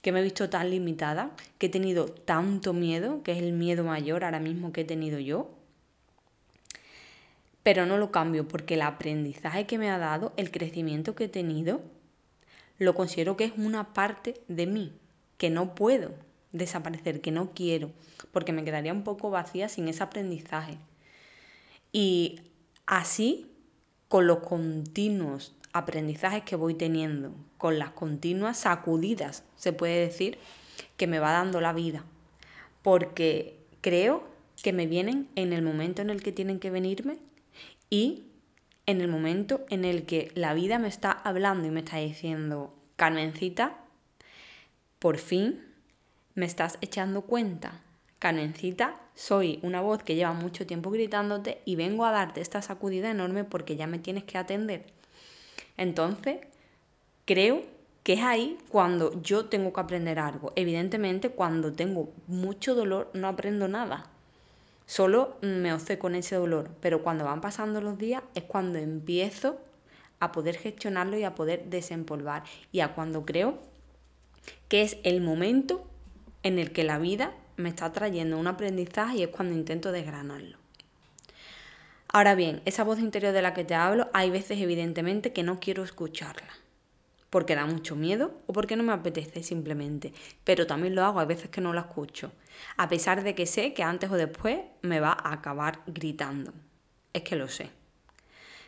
que 0.00 0.12
me 0.12 0.20
he 0.20 0.22
visto 0.22 0.48
tan 0.48 0.70
limitada, 0.70 1.32
que 1.58 1.66
he 1.66 1.68
tenido 1.68 2.06
tanto 2.06 2.72
miedo, 2.72 3.22
que 3.22 3.32
es 3.32 3.38
el 3.38 3.52
miedo 3.52 3.84
mayor 3.84 4.24
ahora 4.24 4.40
mismo 4.40 4.72
que 4.72 4.82
he 4.82 4.84
tenido 4.84 5.18
yo, 5.18 5.50
pero 7.64 7.86
no 7.86 7.96
lo 7.96 8.12
cambio 8.12 8.46
porque 8.46 8.74
el 8.74 8.82
aprendizaje 8.82 9.66
que 9.66 9.78
me 9.78 9.90
ha 9.90 9.98
dado, 9.98 10.32
el 10.36 10.52
crecimiento 10.52 11.16
que 11.16 11.24
he 11.24 11.28
tenido, 11.28 11.80
lo 12.78 12.94
considero 12.94 13.36
que 13.36 13.44
es 13.44 13.52
una 13.56 13.94
parte 13.94 14.34
de 14.48 14.66
mí, 14.66 14.92
que 15.38 15.48
no 15.50 15.74
puedo 15.74 16.12
desaparecer, 16.52 17.22
que 17.22 17.32
no 17.32 17.52
quiero, 17.54 17.90
porque 18.32 18.52
me 18.52 18.64
quedaría 18.64 18.92
un 18.92 19.02
poco 19.02 19.30
vacía 19.30 19.70
sin 19.70 19.88
ese 19.88 20.02
aprendizaje. 20.02 20.76
Y 21.90 22.40
así, 22.86 23.50
con 24.08 24.26
los 24.26 24.40
continuos 24.40 25.56
aprendizajes 25.72 26.42
que 26.42 26.56
voy 26.56 26.74
teniendo, 26.74 27.34
con 27.56 27.78
las 27.78 27.90
continuas 27.90 28.58
sacudidas, 28.58 29.42
se 29.56 29.72
puede 29.72 30.00
decir, 30.00 30.38
que 30.98 31.06
me 31.06 31.18
va 31.18 31.32
dando 31.32 31.62
la 31.62 31.72
vida, 31.72 32.04
porque 32.82 33.58
creo 33.80 34.24
que 34.62 34.74
me 34.74 34.86
vienen 34.86 35.30
en 35.34 35.54
el 35.54 35.62
momento 35.62 36.02
en 36.02 36.10
el 36.10 36.22
que 36.22 36.30
tienen 36.30 36.60
que 36.60 36.70
venirme 36.70 37.18
y 37.94 38.24
en 38.86 39.00
el 39.00 39.06
momento 39.06 39.64
en 39.70 39.84
el 39.84 40.04
que 40.04 40.32
la 40.34 40.52
vida 40.52 40.80
me 40.80 40.88
está 40.88 41.12
hablando 41.12 41.68
y 41.68 41.70
me 41.70 41.78
está 41.78 41.98
diciendo, 41.98 42.74
Carmencita, 42.96 43.76
por 44.98 45.16
fin 45.18 45.62
me 46.34 46.44
estás 46.44 46.76
echando 46.80 47.22
cuenta. 47.22 47.82
Carmencita, 48.18 49.00
soy 49.14 49.60
una 49.62 49.80
voz 49.80 50.02
que 50.02 50.16
lleva 50.16 50.32
mucho 50.32 50.66
tiempo 50.66 50.90
gritándote 50.90 51.62
y 51.64 51.76
vengo 51.76 52.04
a 52.04 52.10
darte 52.10 52.40
esta 52.40 52.62
sacudida 52.62 53.12
enorme 53.12 53.44
porque 53.44 53.76
ya 53.76 53.86
me 53.86 54.00
tienes 54.00 54.24
que 54.24 54.38
atender. 54.38 54.86
Entonces, 55.76 56.38
creo 57.26 57.62
que 58.02 58.14
es 58.14 58.22
ahí 58.22 58.58
cuando 58.70 59.22
yo 59.22 59.44
tengo 59.44 59.72
que 59.72 59.80
aprender 59.80 60.18
algo. 60.18 60.52
Evidentemente, 60.56 61.30
cuando 61.30 61.72
tengo 61.72 62.12
mucho 62.26 62.74
dolor 62.74 63.08
no 63.14 63.28
aprendo 63.28 63.68
nada. 63.68 64.10
Solo 64.86 65.38
me 65.40 65.72
océ 65.72 65.98
con 65.98 66.14
ese 66.14 66.36
dolor, 66.36 66.70
pero 66.80 67.02
cuando 67.02 67.24
van 67.24 67.40
pasando 67.40 67.80
los 67.80 67.98
días 67.98 68.22
es 68.34 68.44
cuando 68.44 68.78
empiezo 68.78 69.58
a 70.20 70.32
poder 70.32 70.56
gestionarlo 70.56 71.18
y 71.18 71.24
a 71.24 71.34
poder 71.34 71.64
desempolvar. 71.66 72.44
Y 72.72 72.80
a 72.80 72.94
cuando 72.94 73.24
creo 73.24 73.58
que 74.68 74.82
es 74.82 74.98
el 75.02 75.20
momento 75.20 75.86
en 76.42 76.58
el 76.58 76.72
que 76.72 76.84
la 76.84 76.98
vida 76.98 77.32
me 77.56 77.68
está 77.68 77.92
trayendo 77.92 78.38
un 78.38 78.46
aprendizaje 78.46 79.18
y 79.18 79.22
es 79.22 79.28
cuando 79.28 79.54
intento 79.54 79.92
desgranarlo. 79.92 80.58
Ahora 82.08 82.34
bien, 82.34 82.62
esa 82.64 82.84
voz 82.84 83.00
interior 83.00 83.32
de 83.32 83.42
la 83.42 83.54
que 83.54 83.64
te 83.64 83.74
hablo, 83.74 84.08
hay 84.12 84.30
veces 84.30 84.60
evidentemente 84.60 85.32
que 85.32 85.42
no 85.42 85.58
quiero 85.58 85.82
escucharla, 85.82 86.48
porque 87.34 87.56
da 87.56 87.66
mucho 87.66 87.96
miedo 87.96 88.30
o 88.46 88.52
porque 88.52 88.76
no 88.76 88.84
me 88.84 88.92
apetece 88.92 89.42
simplemente, 89.42 90.12
pero 90.44 90.68
también 90.68 90.94
lo 90.94 91.04
hago, 91.04 91.18
hay 91.18 91.26
veces 91.26 91.50
que 91.50 91.60
no 91.60 91.72
la 91.72 91.80
escucho, 91.80 92.30
a 92.76 92.88
pesar 92.88 93.24
de 93.24 93.34
que 93.34 93.44
sé 93.44 93.74
que 93.74 93.82
antes 93.82 94.08
o 94.08 94.14
después 94.14 94.60
me 94.82 95.00
va 95.00 95.10
a 95.10 95.32
acabar 95.32 95.80
gritando. 95.88 96.52
Es 97.12 97.22
que 97.22 97.34
lo 97.34 97.48
sé. 97.48 97.70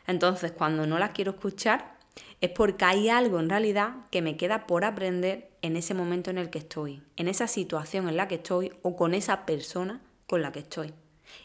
Entonces, 0.08 0.50
cuando 0.50 0.84
no 0.84 0.98
la 0.98 1.12
quiero 1.12 1.30
escuchar, 1.30 1.96
es 2.40 2.50
porque 2.50 2.84
hay 2.84 3.08
algo 3.08 3.38
en 3.38 3.50
realidad 3.50 3.98
que 4.10 4.20
me 4.20 4.36
queda 4.36 4.66
por 4.66 4.84
aprender 4.84 5.48
en 5.62 5.76
ese 5.76 5.94
momento 5.94 6.30
en 6.32 6.38
el 6.38 6.50
que 6.50 6.58
estoy, 6.58 7.04
en 7.14 7.28
esa 7.28 7.46
situación 7.46 8.08
en 8.08 8.16
la 8.16 8.26
que 8.26 8.34
estoy 8.34 8.72
o 8.82 8.96
con 8.96 9.14
esa 9.14 9.46
persona 9.46 10.02
con 10.26 10.42
la 10.42 10.50
que 10.50 10.58
estoy. 10.58 10.92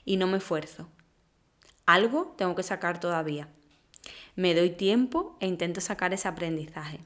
Y 0.06 0.18
no 0.18 0.26
me 0.26 0.38
esfuerzo. 0.38 0.90
Algo 1.86 2.34
tengo 2.36 2.56
que 2.56 2.64
sacar 2.64 3.00
todavía. 3.00 3.48
Me 4.36 4.56
doy 4.56 4.72
tiempo 4.72 5.38
e 5.40 5.46
intento 5.46 5.82
sacar 5.82 6.16
ese 6.16 6.28
aprendizaje. 6.28 7.02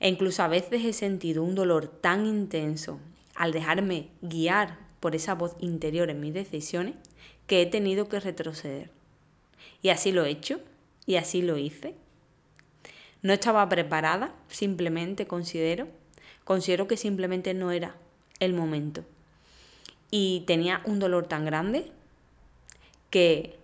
E 0.00 0.08
incluso 0.08 0.42
a 0.42 0.48
veces 0.48 0.84
he 0.84 0.92
sentido 0.92 1.42
un 1.42 1.54
dolor 1.54 1.88
tan 1.88 2.26
intenso 2.26 3.00
al 3.34 3.52
dejarme 3.52 4.08
guiar 4.22 4.78
por 5.00 5.14
esa 5.14 5.34
voz 5.34 5.56
interior 5.60 6.10
en 6.10 6.20
mis 6.20 6.34
decisiones 6.34 6.94
que 7.46 7.62
he 7.62 7.66
tenido 7.66 8.08
que 8.08 8.20
retroceder. 8.20 8.90
Y 9.82 9.90
así 9.90 10.12
lo 10.12 10.24
he 10.24 10.30
hecho 10.30 10.60
y 11.06 11.16
así 11.16 11.42
lo 11.42 11.58
hice 11.58 11.94
no 13.24 13.32
estaba 13.32 13.66
preparada, 13.70 14.34
simplemente 14.48 15.26
considero. 15.26 15.88
Considero 16.44 16.86
que 16.86 16.98
simplemente 16.98 17.54
no 17.54 17.70
era 17.70 17.96
el 18.38 18.52
momento. 18.52 19.02
Y 20.10 20.44
tenía 20.46 20.82
un 20.84 20.98
dolor 20.98 21.26
tan 21.26 21.46
grande 21.46 21.90
que 23.08 23.56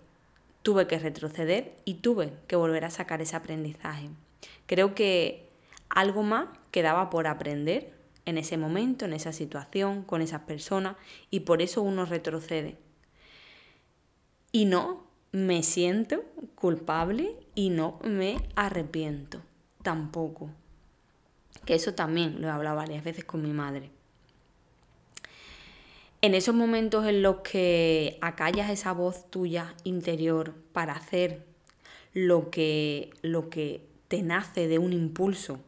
tuve 0.63 0.87
que 0.87 0.97
retroceder 0.97 1.75
y 1.85 1.93
tuve 1.93 2.33
que 2.47 2.55
volver 2.55 2.85
a 2.85 2.89
sacar 2.89 3.21
ese 3.21 3.35
aprendizaje. 3.35 4.09
Creo 4.65 4.95
que 4.95 5.47
algo 5.95 6.23
más 6.23 6.47
quedaba 6.71 7.09
por 7.09 7.27
aprender 7.27 7.93
en 8.25 8.37
ese 8.37 8.57
momento, 8.57 9.05
en 9.05 9.13
esa 9.13 9.33
situación, 9.33 10.03
con 10.03 10.21
esas 10.21 10.41
personas, 10.41 10.95
y 11.29 11.41
por 11.41 11.61
eso 11.61 11.81
uno 11.81 12.05
retrocede. 12.05 12.77
Y 14.51 14.65
no 14.65 15.03
me 15.31 15.63
siento 15.63 16.23
culpable 16.55 17.35
y 17.55 17.69
no 17.69 17.99
me 18.03 18.37
arrepiento 18.55 19.41
tampoco. 19.81 20.49
Que 21.65 21.75
eso 21.75 21.93
también 21.93 22.41
lo 22.41 22.47
he 22.47 22.51
hablado 22.51 22.77
varias 22.77 23.03
veces 23.03 23.23
con 23.23 23.41
mi 23.41 23.51
madre. 23.51 23.91
En 26.21 26.35
esos 26.35 26.53
momentos 26.53 27.07
en 27.07 27.23
los 27.23 27.37
que 27.37 28.17
acallas 28.21 28.69
esa 28.69 28.91
voz 28.93 29.29
tuya 29.31 29.73
interior 29.83 30.53
para 30.71 30.93
hacer 30.93 31.45
lo 32.13 32.51
que, 32.51 33.09
lo 33.21 33.49
que 33.49 33.87
te 34.07 34.21
nace 34.21 34.67
de 34.67 34.77
un 34.77 34.93
impulso, 34.93 35.59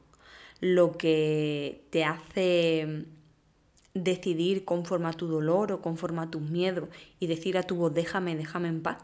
lo 0.64 0.94
que 0.94 1.84
te 1.90 2.06
hace 2.06 3.04
decidir 3.94 4.64
conforme 4.64 5.10
a 5.10 5.12
tu 5.12 5.28
dolor 5.28 5.74
o 5.74 5.82
conforme 5.82 6.22
a 6.22 6.32
tus 6.32 6.42
miedos 6.42 6.88
y 7.20 7.28
decir 7.28 7.58
a 7.58 7.64
tu 7.64 7.76
voz 7.76 7.94
déjame, 7.94 8.38
déjame 8.38 8.70
en 8.70 8.82
paz, 8.82 9.00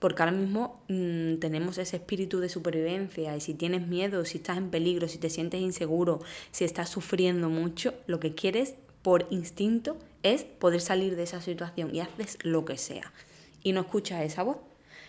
porque 0.00 0.22
ahora 0.22 0.36
mismo 0.36 0.84
mm, 0.88 1.36
tenemos 1.36 1.78
ese 1.78 1.96
espíritu 1.96 2.40
de 2.40 2.50
supervivencia 2.50 3.34
y 3.34 3.40
si 3.40 3.54
tienes 3.54 3.86
miedo, 3.86 4.26
si 4.26 4.36
estás 4.36 4.58
en 4.58 4.68
peligro, 4.68 5.08
si 5.08 5.16
te 5.16 5.30
sientes 5.30 5.62
inseguro, 5.62 6.20
si 6.50 6.64
estás 6.64 6.90
sufriendo 6.90 7.48
mucho, 7.48 7.94
lo 8.06 8.20
que 8.20 8.34
quieres 8.34 8.74
por 9.00 9.26
instinto 9.30 9.96
es 10.22 10.44
poder 10.44 10.82
salir 10.82 11.16
de 11.16 11.22
esa 11.22 11.40
situación 11.40 11.94
y 11.94 12.00
haces 12.00 12.36
lo 12.42 12.66
que 12.66 12.76
sea 12.76 13.14
y 13.62 13.72
no 13.72 13.80
escuchas 13.80 14.24
esa 14.24 14.42
voz. 14.42 14.58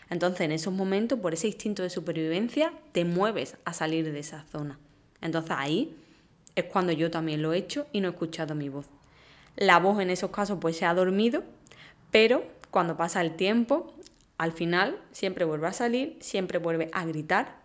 Entonces 0.09 0.41
en 0.41 0.53
esos 0.53 0.73
momentos, 0.73 1.19
por 1.19 1.33
ese 1.33 1.47
instinto 1.47 1.83
de 1.83 1.89
supervivencia, 1.89 2.71
te 2.93 3.03
mueves 3.03 3.57
a 3.65 3.73
salir 3.73 4.13
de 4.13 4.19
esa 4.19 4.45
zona. 4.49 4.79
Entonces 5.21 5.51
ahí 5.57 5.95
es 6.55 6.65
cuando 6.65 6.91
yo 6.91 7.11
también 7.11 7.41
lo 7.41 7.53
he 7.53 7.57
hecho 7.57 7.87
y 7.91 8.01
no 8.01 8.07
he 8.07 8.11
escuchado 8.11 8.55
mi 8.55 8.69
voz. 8.69 8.85
La 9.55 9.79
voz 9.79 9.99
en 9.99 10.09
esos 10.09 10.31
casos 10.31 10.57
pues 10.61 10.77
se 10.77 10.85
ha 10.85 10.93
dormido, 10.93 11.43
pero 12.11 12.43
cuando 12.71 12.97
pasa 12.97 13.21
el 13.21 13.35
tiempo 13.35 13.93
al 14.37 14.53
final 14.53 14.97
siempre 15.11 15.45
vuelve 15.45 15.67
a 15.67 15.73
salir, 15.73 16.17
siempre 16.21 16.59
vuelve 16.59 16.89
a 16.93 17.05
gritar 17.05 17.59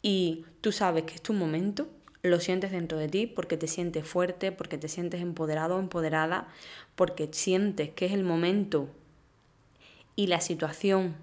y 0.00 0.44
tú 0.60 0.70
sabes 0.70 1.04
que 1.04 1.14
es 1.14 1.22
tu 1.22 1.32
momento, 1.32 1.88
lo 2.22 2.40
sientes 2.40 2.70
dentro 2.70 2.98
de 2.98 3.08
ti 3.08 3.26
porque 3.26 3.56
te 3.56 3.66
sientes 3.66 4.06
fuerte, 4.06 4.52
porque 4.52 4.78
te 4.78 4.88
sientes 4.88 5.20
empoderado 5.20 5.76
o 5.76 5.80
empoderada, 5.80 6.48
porque 6.94 7.28
sientes 7.32 7.90
que 7.90 8.06
es 8.06 8.12
el 8.12 8.22
momento 8.22 8.88
y 10.16 10.28
la 10.28 10.40
situación 10.40 11.16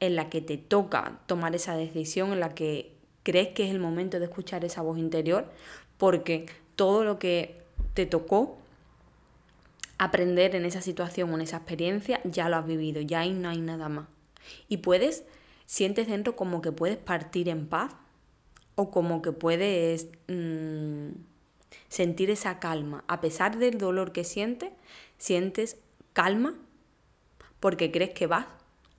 en 0.00 0.16
la 0.16 0.30
que 0.30 0.40
te 0.40 0.56
toca 0.56 1.20
tomar 1.26 1.54
esa 1.54 1.76
decisión, 1.76 2.32
en 2.32 2.40
la 2.40 2.54
que 2.54 2.92
crees 3.22 3.48
que 3.48 3.64
es 3.64 3.70
el 3.70 3.78
momento 3.78 4.18
de 4.18 4.26
escuchar 4.26 4.64
esa 4.64 4.82
voz 4.82 4.98
interior, 4.98 5.50
porque 5.98 6.46
todo 6.76 7.04
lo 7.04 7.18
que 7.18 7.62
te 7.94 8.06
tocó 8.06 8.58
aprender 9.98 10.56
en 10.56 10.64
esa 10.64 10.80
situación 10.80 11.30
o 11.30 11.34
en 11.36 11.42
esa 11.42 11.58
experiencia, 11.58 12.20
ya 12.24 12.48
lo 12.48 12.56
has 12.56 12.66
vivido, 12.66 13.00
ya 13.00 13.20
ahí 13.20 13.32
no 13.32 13.48
hay 13.48 13.60
nada 13.60 13.88
más. 13.88 14.08
Y 14.68 14.78
puedes, 14.78 15.24
sientes 15.66 16.08
dentro 16.08 16.34
como 16.34 16.60
que 16.60 16.72
puedes 16.72 16.96
partir 16.96 17.48
en 17.48 17.68
paz 17.68 17.94
o 18.74 18.90
como 18.90 19.22
que 19.22 19.32
puedes 19.32 20.08
mm, 20.28 21.10
sentir 21.88 22.30
esa 22.30 22.58
calma. 22.58 23.04
A 23.06 23.20
pesar 23.20 23.58
del 23.58 23.78
dolor 23.78 24.12
que 24.12 24.24
sientes, 24.24 24.72
sientes 25.18 25.76
calma 26.12 26.54
porque 27.60 27.92
crees 27.92 28.10
que 28.10 28.26
vas 28.26 28.46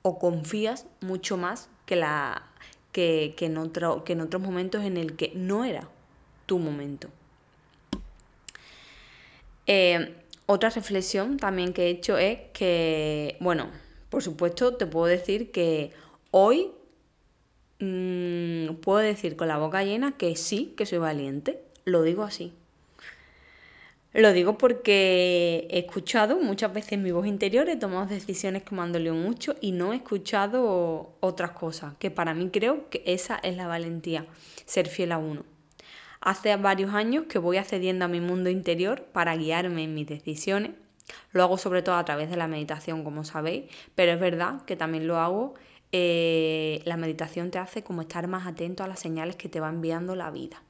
o 0.03 0.19
confías 0.19 0.85
mucho 1.01 1.35
más 1.35 1.69
que, 1.85 1.97
la, 1.97 2.52
que, 2.93 3.35
en, 3.39 3.57
otro, 3.57 4.05
que 4.05 4.13
en 4.13 4.21
otros 4.21 4.41
momentos 4.41 4.85
en 4.85 4.95
el 4.95 5.17
que 5.17 5.33
no 5.35 5.65
era 5.65 5.89
tu 6.45 6.59
momento. 6.59 7.09
Eh, 9.67 10.15
otra 10.45 10.69
reflexión 10.69 11.37
también 11.37 11.73
que 11.73 11.87
he 11.87 11.89
hecho 11.89 12.17
es 12.17 12.39
que, 12.53 13.35
bueno, 13.39 13.69
por 14.09 14.23
supuesto 14.23 14.75
te 14.75 14.85
puedo 14.85 15.07
decir 15.07 15.51
que 15.51 15.91
hoy 16.31 16.71
mm, 17.79 18.75
puedo 18.75 18.99
decir 18.99 19.35
con 19.35 19.47
la 19.47 19.57
boca 19.57 19.83
llena 19.83 20.17
que 20.17 20.35
sí, 20.35 20.73
que 20.77 20.85
soy 20.85 20.99
valiente. 20.99 21.61
Lo 21.85 22.03
digo 22.03 22.23
así. 22.23 22.53
Lo 24.13 24.31
digo 24.31 24.59
porque 24.59 25.67
he 25.71 25.79
escuchado 25.79 26.39
muchas 26.39 26.71
veces 26.71 26.99
mi 26.99 27.11
voz 27.11 27.25
interior, 27.25 27.67
he 27.67 27.77
tomado 27.77 28.05
decisiones 28.05 28.61
que 28.61 28.75
me 28.75 28.83
han 28.83 28.91
dolido 28.91 29.15
mucho 29.15 29.55
y 29.59 29.71
no 29.71 29.91
he 29.91 29.95
escuchado 29.95 31.15
otras 31.19 31.51
cosas, 31.51 31.95
que 31.97 32.11
para 32.11 32.35
mí 32.35 32.49
creo 32.53 32.91
que 32.91 33.01
esa 33.07 33.39
es 33.41 33.57
la 33.57 33.65
valentía, 33.65 34.27
ser 34.65 34.87
fiel 34.87 35.13
a 35.13 35.17
uno. 35.17 35.45
Hace 36.21 36.55
varios 36.57 36.93
años 36.93 37.25
que 37.27 37.39
voy 37.39 37.57
accediendo 37.57 38.05
a 38.05 38.07
mi 38.07 38.21
mundo 38.21 38.51
interior 38.51 39.01
para 39.01 39.35
guiarme 39.35 39.83
en 39.83 39.95
mis 39.95 40.07
decisiones. 40.07 40.71
Lo 41.31 41.41
hago 41.41 41.57
sobre 41.57 41.81
todo 41.81 41.95
a 41.95 42.05
través 42.05 42.29
de 42.29 42.37
la 42.37 42.47
meditación, 42.47 43.03
como 43.03 43.23
sabéis, 43.23 43.65
pero 43.95 44.11
es 44.11 44.19
verdad 44.19 44.61
que 44.65 44.75
también 44.75 45.07
lo 45.07 45.17
hago. 45.17 45.55
Eh, 45.91 46.81
la 46.85 46.97
meditación 46.97 47.49
te 47.49 47.57
hace 47.57 47.83
como 47.83 48.01
estar 48.01 48.27
más 48.27 48.45
atento 48.45 48.83
a 48.83 48.87
las 48.87 48.99
señales 48.99 49.35
que 49.35 49.49
te 49.49 49.59
va 49.59 49.69
enviando 49.69 50.15
la 50.15 50.29
vida. 50.29 50.61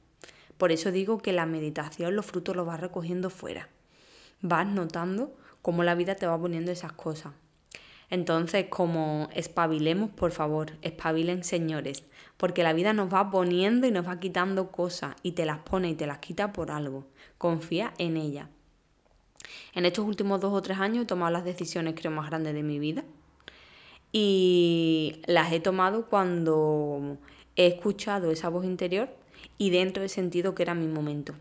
Por 0.58 0.72
eso 0.72 0.92
digo 0.92 1.18
que 1.18 1.32
la 1.32 1.46
meditación 1.46 2.16
los 2.16 2.26
frutos 2.26 2.56
los 2.56 2.66
vas 2.66 2.80
recogiendo 2.80 3.30
fuera. 3.30 3.68
Vas 4.40 4.66
notando 4.66 5.34
cómo 5.62 5.82
la 5.82 5.94
vida 5.94 6.14
te 6.14 6.26
va 6.26 6.38
poniendo 6.38 6.70
esas 6.70 6.92
cosas. 6.92 7.32
Entonces, 8.10 8.66
como 8.68 9.28
espabilemos, 9.34 10.10
por 10.10 10.30
favor, 10.30 10.72
espabilen 10.82 11.42
señores, 11.42 12.04
porque 12.36 12.62
la 12.62 12.72
vida 12.72 12.92
nos 12.92 13.12
va 13.12 13.30
poniendo 13.30 13.86
y 13.86 13.90
nos 13.90 14.06
va 14.06 14.20
quitando 14.20 14.70
cosas 14.70 15.16
y 15.22 15.32
te 15.32 15.46
las 15.46 15.58
pone 15.58 15.90
y 15.90 15.94
te 15.94 16.06
las 16.06 16.18
quita 16.18 16.52
por 16.52 16.70
algo. 16.70 17.06
Confía 17.38 17.94
en 17.98 18.16
ella. 18.16 18.50
En 19.74 19.86
estos 19.86 20.04
últimos 20.04 20.40
dos 20.40 20.52
o 20.52 20.62
tres 20.62 20.78
años 20.78 21.04
he 21.04 21.06
tomado 21.06 21.32
las 21.32 21.44
decisiones 21.44 21.94
creo 21.96 22.12
más 22.12 22.28
grandes 22.28 22.54
de 22.54 22.62
mi 22.62 22.78
vida 22.78 23.04
y 24.12 25.20
las 25.26 25.52
he 25.52 25.60
tomado 25.60 26.06
cuando 26.06 27.18
he 27.56 27.66
escuchado 27.66 28.30
esa 28.30 28.48
voz 28.48 28.64
interior 28.64 29.08
y 29.58 29.70
dentro 29.70 30.02
he 30.02 30.08
sentido 30.08 30.54
que 30.54 30.62
era 30.62 30.74
mi 30.74 30.86
momento, 30.86 31.34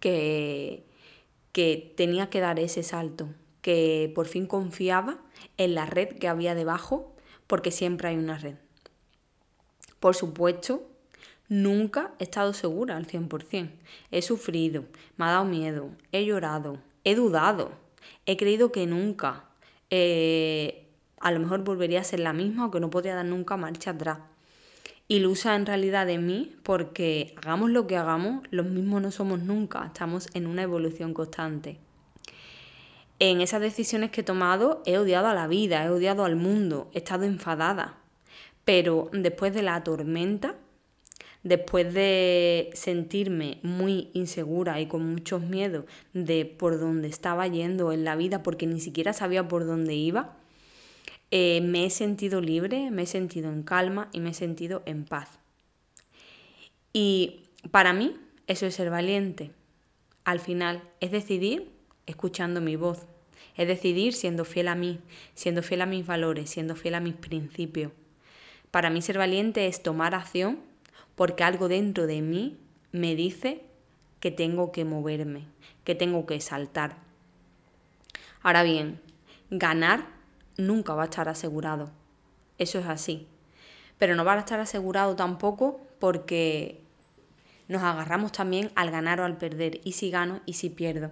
que, 0.00 0.84
que 1.52 1.92
tenía 1.96 2.30
que 2.30 2.40
dar 2.40 2.58
ese 2.58 2.82
salto, 2.82 3.28
que 3.62 4.12
por 4.14 4.26
fin 4.26 4.46
confiaba 4.46 5.18
en 5.56 5.74
la 5.74 5.86
red 5.86 6.18
que 6.18 6.28
había 6.28 6.54
debajo, 6.54 7.14
porque 7.46 7.70
siempre 7.70 8.08
hay 8.08 8.16
una 8.16 8.38
red. 8.38 8.56
Por 10.00 10.14
supuesto, 10.14 10.86
nunca 11.48 12.12
he 12.18 12.24
estado 12.24 12.52
segura 12.52 12.96
al 12.96 13.06
100%. 13.06 13.70
He 14.10 14.22
sufrido, 14.22 14.84
me 15.16 15.24
ha 15.24 15.30
dado 15.30 15.44
miedo, 15.44 15.90
he 16.12 16.24
llorado, 16.24 16.78
he 17.04 17.14
dudado, 17.14 17.72
he 18.26 18.36
creído 18.36 18.72
que 18.72 18.86
nunca, 18.86 19.44
eh, 19.90 20.88
a 21.20 21.30
lo 21.30 21.40
mejor 21.40 21.64
volvería 21.64 22.00
a 22.00 22.04
ser 22.04 22.20
la 22.20 22.32
misma 22.32 22.66
o 22.66 22.70
que 22.70 22.80
no 22.80 22.90
podría 22.90 23.14
dar 23.14 23.24
nunca 23.24 23.56
marcha 23.56 23.92
atrás. 23.92 24.18
Ilusa 25.08 25.54
en 25.54 25.66
realidad 25.66 26.06
de 26.06 26.18
mí 26.18 26.56
porque 26.62 27.34
hagamos 27.36 27.70
lo 27.70 27.86
que 27.86 27.96
hagamos, 27.96 28.42
los 28.50 28.66
mismos 28.66 29.02
no 29.02 29.10
somos 29.10 29.40
nunca, 29.40 29.86
estamos 29.86 30.28
en 30.34 30.46
una 30.46 30.62
evolución 30.62 31.14
constante. 31.14 31.78
En 33.18 33.40
esas 33.40 33.60
decisiones 33.60 34.10
que 34.10 34.22
he 34.22 34.24
tomado 34.24 34.82
he 34.86 34.98
odiado 34.98 35.28
a 35.28 35.34
la 35.34 35.46
vida, 35.46 35.84
he 35.84 35.90
odiado 35.90 36.24
al 36.24 36.36
mundo, 36.36 36.90
he 36.92 36.98
estado 36.98 37.24
enfadada, 37.24 37.98
pero 38.64 39.08
después 39.12 39.54
de 39.54 39.62
la 39.62 39.84
tormenta, 39.84 40.56
después 41.42 41.92
de 41.92 42.70
sentirme 42.72 43.60
muy 43.62 44.10
insegura 44.14 44.80
y 44.80 44.86
con 44.86 45.06
muchos 45.06 45.42
miedos 45.42 45.84
de 46.14 46.46
por 46.46 46.80
dónde 46.80 47.08
estaba 47.08 47.46
yendo 47.46 47.92
en 47.92 48.04
la 48.04 48.16
vida 48.16 48.42
porque 48.42 48.66
ni 48.66 48.80
siquiera 48.80 49.12
sabía 49.12 49.46
por 49.46 49.66
dónde 49.66 49.94
iba, 49.94 50.36
eh, 51.36 51.60
me 51.62 51.84
he 51.84 51.90
sentido 51.90 52.40
libre, 52.40 52.92
me 52.92 53.02
he 53.02 53.06
sentido 53.06 53.50
en 53.50 53.64
calma 53.64 54.08
y 54.12 54.20
me 54.20 54.30
he 54.30 54.34
sentido 54.34 54.84
en 54.86 55.04
paz. 55.04 55.40
Y 56.92 57.48
para 57.72 57.92
mí 57.92 58.16
eso 58.46 58.66
es 58.66 58.76
ser 58.76 58.88
valiente. 58.88 59.50
Al 60.22 60.38
final 60.38 60.88
es 61.00 61.10
decidir 61.10 61.72
escuchando 62.06 62.60
mi 62.60 62.76
voz, 62.76 63.08
es 63.56 63.66
decidir 63.66 64.12
siendo 64.12 64.44
fiel 64.44 64.68
a 64.68 64.76
mí, 64.76 65.00
siendo 65.34 65.64
fiel 65.64 65.82
a 65.82 65.86
mis 65.86 66.06
valores, 66.06 66.50
siendo 66.50 66.76
fiel 66.76 66.94
a 66.94 67.00
mis 67.00 67.14
principios. 67.14 67.90
Para 68.70 68.88
mí 68.88 69.02
ser 69.02 69.18
valiente 69.18 69.66
es 69.66 69.82
tomar 69.82 70.14
acción 70.14 70.60
porque 71.16 71.42
algo 71.42 71.66
dentro 71.66 72.06
de 72.06 72.22
mí 72.22 72.58
me 72.92 73.16
dice 73.16 73.60
que 74.20 74.30
tengo 74.30 74.70
que 74.70 74.84
moverme, 74.84 75.46
que 75.82 75.96
tengo 75.96 76.26
que 76.26 76.40
saltar. 76.40 76.96
Ahora 78.40 78.62
bien, 78.62 79.00
ganar 79.50 80.14
nunca 80.56 80.94
va 80.94 81.02
a 81.02 81.06
estar 81.06 81.28
asegurado. 81.28 81.90
Eso 82.58 82.78
es 82.78 82.86
así. 82.86 83.26
Pero 83.98 84.14
no 84.16 84.24
va 84.24 84.34
a 84.34 84.38
estar 84.38 84.60
asegurado 84.60 85.16
tampoco 85.16 85.80
porque 85.98 86.80
nos 87.68 87.82
agarramos 87.82 88.32
también 88.32 88.70
al 88.74 88.90
ganar 88.90 89.20
o 89.20 89.24
al 89.24 89.36
perder. 89.36 89.80
Y 89.84 89.92
si 89.92 90.10
gano 90.10 90.40
y 90.46 90.54
si 90.54 90.70
pierdo. 90.70 91.10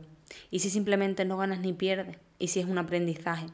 Y 0.50 0.60
si 0.60 0.70
simplemente 0.70 1.24
no 1.24 1.36
ganas 1.36 1.60
ni 1.60 1.72
pierdes. 1.72 2.16
Y 2.38 2.48
si 2.48 2.60
es 2.60 2.66
un 2.66 2.78
aprendizaje. 2.78 3.46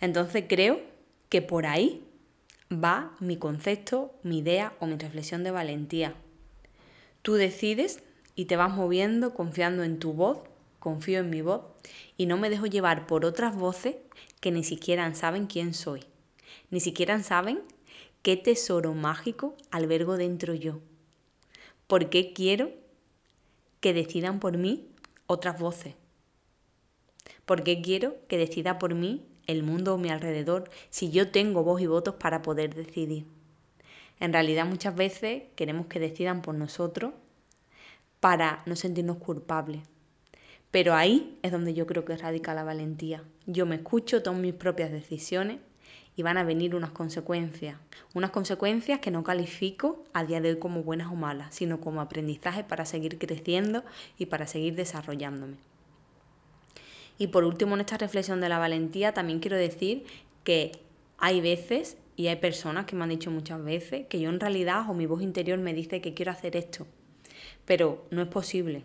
Entonces 0.00 0.44
creo 0.48 0.80
que 1.28 1.42
por 1.42 1.66
ahí 1.66 2.02
va 2.72 3.12
mi 3.20 3.36
concepto, 3.36 4.14
mi 4.22 4.38
idea 4.38 4.72
o 4.80 4.86
mi 4.86 4.96
reflexión 4.96 5.44
de 5.44 5.50
valentía. 5.50 6.14
Tú 7.22 7.34
decides 7.34 8.02
y 8.34 8.44
te 8.44 8.56
vas 8.56 8.74
moviendo 8.74 9.34
confiando 9.34 9.82
en 9.82 9.98
tu 9.98 10.12
voz, 10.12 10.38
confío 10.78 11.20
en 11.20 11.30
mi 11.30 11.40
voz 11.40 11.62
y 12.16 12.26
no 12.26 12.36
me 12.36 12.50
dejo 12.50 12.66
llevar 12.66 13.06
por 13.06 13.24
otras 13.24 13.56
voces 13.56 13.96
que 14.40 14.50
ni 14.50 14.64
siquiera 14.64 15.12
saben 15.14 15.46
quién 15.46 15.74
soy, 15.74 16.04
ni 16.70 16.80
siquiera 16.80 17.22
saben 17.22 17.62
qué 18.22 18.36
tesoro 18.36 18.92
mágico 18.94 19.54
albergo 19.70 20.16
dentro 20.16 20.54
yo. 20.54 20.80
¿Por 21.86 22.10
qué 22.10 22.32
quiero 22.32 22.70
que 23.80 23.92
decidan 23.92 24.40
por 24.40 24.56
mí 24.56 24.88
otras 25.26 25.58
voces? 25.58 25.94
¿Por 27.44 27.62
qué 27.62 27.80
quiero 27.80 28.16
que 28.26 28.38
decida 28.38 28.78
por 28.78 28.94
mí 28.94 29.24
el 29.46 29.62
mundo 29.62 29.94
a 29.94 29.98
mi 29.98 30.10
alrededor 30.10 30.68
si 30.90 31.10
yo 31.10 31.30
tengo 31.30 31.62
voz 31.62 31.80
y 31.80 31.86
votos 31.86 32.16
para 32.16 32.42
poder 32.42 32.74
decidir? 32.74 33.24
En 34.18 34.32
realidad 34.32 34.66
muchas 34.66 34.96
veces 34.96 35.44
queremos 35.54 35.86
que 35.86 36.00
decidan 36.00 36.42
por 36.42 36.54
nosotros 36.54 37.12
para 38.18 38.62
no 38.66 38.74
sentirnos 38.74 39.18
culpables. 39.18 39.82
Pero 40.70 40.94
ahí 40.94 41.38
es 41.42 41.52
donde 41.52 41.74
yo 41.74 41.86
creo 41.86 42.04
que 42.04 42.16
radica 42.16 42.54
la 42.54 42.64
valentía. 42.64 43.22
Yo 43.46 43.66
me 43.66 43.76
escucho, 43.76 44.22
tomo 44.22 44.40
mis 44.40 44.54
propias 44.54 44.90
decisiones 44.90 45.58
y 46.16 46.22
van 46.22 46.38
a 46.38 46.44
venir 46.44 46.74
unas 46.74 46.90
consecuencias. 46.90 47.76
Unas 48.14 48.30
consecuencias 48.30 49.00
que 49.00 49.10
no 49.10 49.22
califico 49.22 50.04
a 50.14 50.24
día 50.24 50.40
de 50.40 50.50
hoy 50.50 50.58
como 50.58 50.82
buenas 50.82 51.12
o 51.12 51.14
malas, 51.14 51.54
sino 51.54 51.80
como 51.80 52.00
aprendizaje 52.00 52.64
para 52.64 52.86
seguir 52.86 53.18
creciendo 53.18 53.84
y 54.18 54.26
para 54.26 54.46
seguir 54.46 54.74
desarrollándome. 54.74 55.56
Y 57.18 57.28
por 57.28 57.44
último, 57.44 57.74
en 57.74 57.80
esta 57.80 57.98
reflexión 57.98 58.40
de 58.40 58.48
la 58.48 58.58
valentía, 58.58 59.12
también 59.12 59.40
quiero 59.40 59.56
decir 59.56 60.04
que 60.42 60.72
hay 61.18 61.40
veces 61.40 61.96
y 62.16 62.28
hay 62.28 62.36
personas 62.36 62.86
que 62.86 62.96
me 62.96 63.04
han 63.04 63.10
dicho 63.10 63.30
muchas 63.30 63.62
veces 63.62 64.06
que 64.06 64.20
yo 64.20 64.30
en 64.30 64.40
realidad 64.40 64.88
o 64.88 64.94
mi 64.94 65.06
voz 65.06 65.22
interior 65.22 65.58
me 65.58 65.74
dice 65.74 66.00
que 66.00 66.14
quiero 66.14 66.32
hacer 66.32 66.56
esto, 66.56 66.86
pero 67.66 68.06
no 68.10 68.22
es 68.22 68.28
posible. 68.28 68.84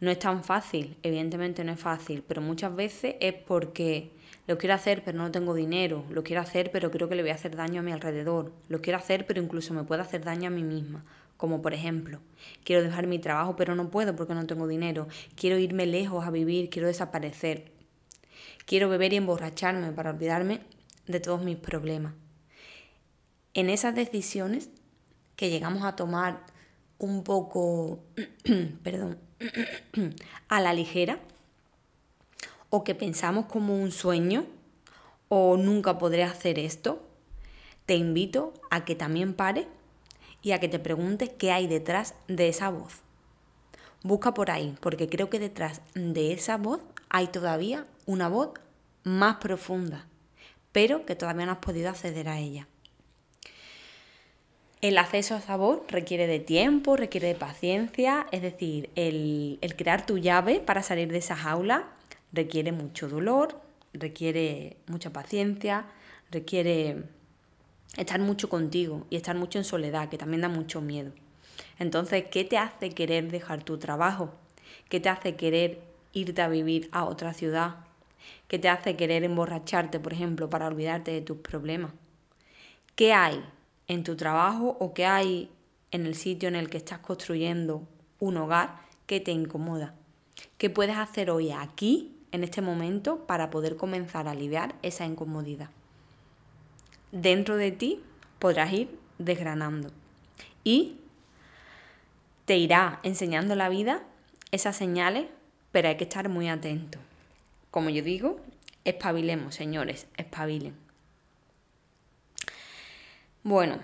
No 0.00 0.10
es 0.10 0.18
tan 0.18 0.42
fácil, 0.42 0.96
evidentemente 1.02 1.62
no 1.62 1.72
es 1.72 1.80
fácil, 1.80 2.24
pero 2.26 2.40
muchas 2.40 2.74
veces 2.74 3.16
es 3.20 3.34
porque 3.34 4.10
lo 4.46 4.56
quiero 4.56 4.74
hacer 4.74 5.02
pero 5.04 5.18
no 5.18 5.30
tengo 5.30 5.54
dinero, 5.54 6.04
lo 6.10 6.22
quiero 6.22 6.40
hacer 6.40 6.70
pero 6.72 6.90
creo 6.90 7.08
que 7.08 7.14
le 7.14 7.22
voy 7.22 7.30
a 7.30 7.34
hacer 7.34 7.54
daño 7.54 7.80
a 7.80 7.82
mi 7.82 7.92
alrededor, 7.92 8.52
lo 8.68 8.80
quiero 8.80 8.98
hacer 8.98 9.26
pero 9.26 9.42
incluso 9.42 9.74
me 9.74 9.84
puedo 9.84 10.00
hacer 10.00 10.24
daño 10.24 10.48
a 10.48 10.50
mí 10.50 10.62
misma, 10.62 11.04
como 11.36 11.60
por 11.60 11.74
ejemplo, 11.74 12.18
quiero 12.64 12.82
dejar 12.82 13.06
mi 13.06 13.18
trabajo 13.18 13.56
pero 13.56 13.74
no 13.74 13.90
puedo 13.90 14.16
porque 14.16 14.34
no 14.34 14.46
tengo 14.46 14.66
dinero, 14.66 15.06
quiero 15.36 15.58
irme 15.58 15.84
lejos 15.84 16.24
a 16.24 16.30
vivir, 16.30 16.70
quiero 16.70 16.88
desaparecer, 16.88 17.70
quiero 18.64 18.88
beber 18.88 19.12
y 19.12 19.16
emborracharme 19.16 19.92
para 19.92 20.10
olvidarme 20.10 20.60
de 21.06 21.20
todos 21.20 21.42
mis 21.42 21.58
problemas. 21.58 22.14
En 23.52 23.68
esas 23.68 23.94
decisiones 23.94 24.70
que 25.36 25.50
llegamos 25.50 25.84
a 25.84 25.94
tomar 25.94 26.44
un 27.00 27.24
poco, 27.24 27.98
perdón, 28.84 29.18
a 30.48 30.60
la 30.60 30.72
ligera 30.72 31.18
o 32.68 32.84
que 32.84 32.94
pensamos 32.94 33.46
como 33.46 33.74
un 33.74 33.90
sueño 33.90 34.46
o 35.28 35.56
nunca 35.56 35.98
podré 35.98 36.22
hacer 36.22 36.58
esto, 36.58 37.02
te 37.86 37.96
invito 37.96 38.52
a 38.70 38.84
que 38.84 38.94
también 38.94 39.34
pare 39.34 39.66
y 40.42 40.52
a 40.52 40.60
que 40.60 40.68
te 40.68 40.78
preguntes 40.78 41.30
qué 41.30 41.52
hay 41.52 41.66
detrás 41.66 42.14
de 42.28 42.48
esa 42.48 42.70
voz. 42.70 43.00
Busca 44.02 44.32
por 44.32 44.50
ahí, 44.50 44.76
porque 44.80 45.08
creo 45.08 45.28
que 45.28 45.38
detrás 45.38 45.82
de 45.94 46.32
esa 46.32 46.56
voz 46.56 46.80
hay 47.08 47.26
todavía 47.28 47.86
una 48.06 48.28
voz 48.28 48.50
más 49.04 49.36
profunda, 49.36 50.06
pero 50.72 51.06
que 51.06 51.16
todavía 51.16 51.46
no 51.46 51.52
has 51.52 51.58
podido 51.58 51.90
acceder 51.90 52.28
a 52.28 52.38
ella. 52.38 52.66
El 54.80 54.96
acceso 54.96 55.34
a 55.34 55.42
sabor 55.42 55.84
requiere 55.88 56.26
de 56.26 56.40
tiempo, 56.40 56.96
requiere 56.96 57.28
de 57.28 57.34
paciencia, 57.34 58.26
es 58.32 58.40
decir, 58.40 58.88
el, 58.94 59.58
crear 59.76 60.06
tu 60.06 60.16
llave 60.16 60.58
para 60.58 60.82
salir 60.82 61.12
de 61.12 61.18
esa 61.18 61.36
jaula 61.36 61.88
requiere 62.32 62.72
mucho 62.72 63.06
dolor, 63.06 63.60
requiere 63.92 64.78
mucha 64.86 65.12
paciencia, 65.12 65.84
requiere 66.30 67.04
estar 67.98 68.20
mucho 68.20 68.48
contigo 68.48 69.06
y 69.10 69.16
estar 69.16 69.36
mucho 69.36 69.58
en 69.58 69.64
soledad, 69.64 70.08
que 70.08 70.16
también 70.16 70.40
da 70.40 70.48
mucho 70.48 70.80
miedo. 70.80 71.12
Entonces, 71.78 72.24
¿qué 72.30 72.44
te 72.44 72.56
hace 72.56 72.88
querer 72.90 73.30
dejar 73.30 73.62
tu 73.62 73.76
trabajo? 73.76 74.32
¿Qué 74.88 74.98
te 74.98 75.10
hace 75.10 75.36
querer 75.36 75.82
irte 76.14 76.40
a 76.40 76.48
vivir 76.48 76.88
a 76.92 77.04
otra 77.04 77.34
ciudad? 77.34 77.84
¿Qué 78.48 78.58
te 78.58 78.70
hace 78.70 78.96
querer 78.96 79.24
emborracharte, 79.24 80.00
por 80.00 80.14
ejemplo, 80.14 80.48
para 80.48 80.68
olvidarte 80.68 81.10
de 81.10 81.20
tus 81.20 81.36
problemas? 81.38 81.92
¿Qué 82.94 83.12
hay 83.12 83.44
en 83.90 84.04
tu 84.04 84.14
trabajo 84.14 84.76
o 84.78 84.94
qué 84.94 85.04
hay 85.04 85.50
en 85.90 86.06
el 86.06 86.14
sitio 86.14 86.48
en 86.48 86.54
el 86.54 86.70
que 86.70 86.76
estás 86.76 87.00
construyendo 87.00 87.82
un 88.20 88.36
hogar 88.36 88.76
que 89.06 89.18
te 89.18 89.32
incomoda. 89.32 89.94
¿Qué 90.58 90.70
puedes 90.70 90.96
hacer 90.96 91.28
hoy 91.28 91.50
aquí, 91.50 92.16
en 92.30 92.44
este 92.44 92.62
momento, 92.62 93.26
para 93.26 93.50
poder 93.50 93.76
comenzar 93.76 94.28
a 94.28 94.30
aliviar 94.30 94.76
esa 94.82 95.06
incomodidad? 95.06 95.70
Dentro 97.10 97.56
de 97.56 97.72
ti 97.72 98.00
podrás 98.38 98.72
ir 98.72 98.96
desgranando 99.18 99.90
y 100.62 101.00
te 102.44 102.58
irá 102.58 103.00
enseñando 103.02 103.56
la 103.56 103.68
vida 103.68 104.04
esas 104.52 104.76
señales, 104.76 105.26
pero 105.72 105.88
hay 105.88 105.96
que 105.96 106.04
estar 106.04 106.28
muy 106.28 106.48
atento. 106.48 107.00
Como 107.72 107.90
yo 107.90 108.04
digo, 108.04 108.38
espabilemos, 108.84 109.56
señores, 109.56 110.06
espabilen. 110.16 110.79
Bueno, 113.42 113.78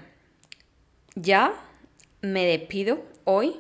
ya 1.15 1.55
me 2.21 2.45
despido 2.45 3.03
hoy 3.25 3.57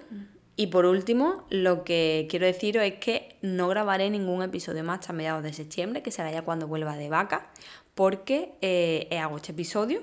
y 0.54 0.66
por 0.66 0.84
último 0.84 1.44
lo 1.48 1.84
que 1.84 2.26
quiero 2.28 2.44
deciros 2.44 2.84
es 2.84 2.94
que 2.94 3.36
no 3.40 3.68
grabaré 3.68 4.10
ningún 4.10 4.42
episodio 4.42 4.84
más 4.84 5.00
hasta 5.00 5.14
mediados 5.14 5.42
de 5.42 5.54
septiembre, 5.54 6.02
que 6.02 6.10
será 6.10 6.30
ya 6.30 6.42
cuando 6.42 6.66
vuelva 6.66 6.96
de 6.98 7.08
vaca, 7.08 7.50
porque 7.94 8.52
eh, 8.60 9.08
hago 9.18 9.36
este 9.36 9.52
episodio 9.52 10.02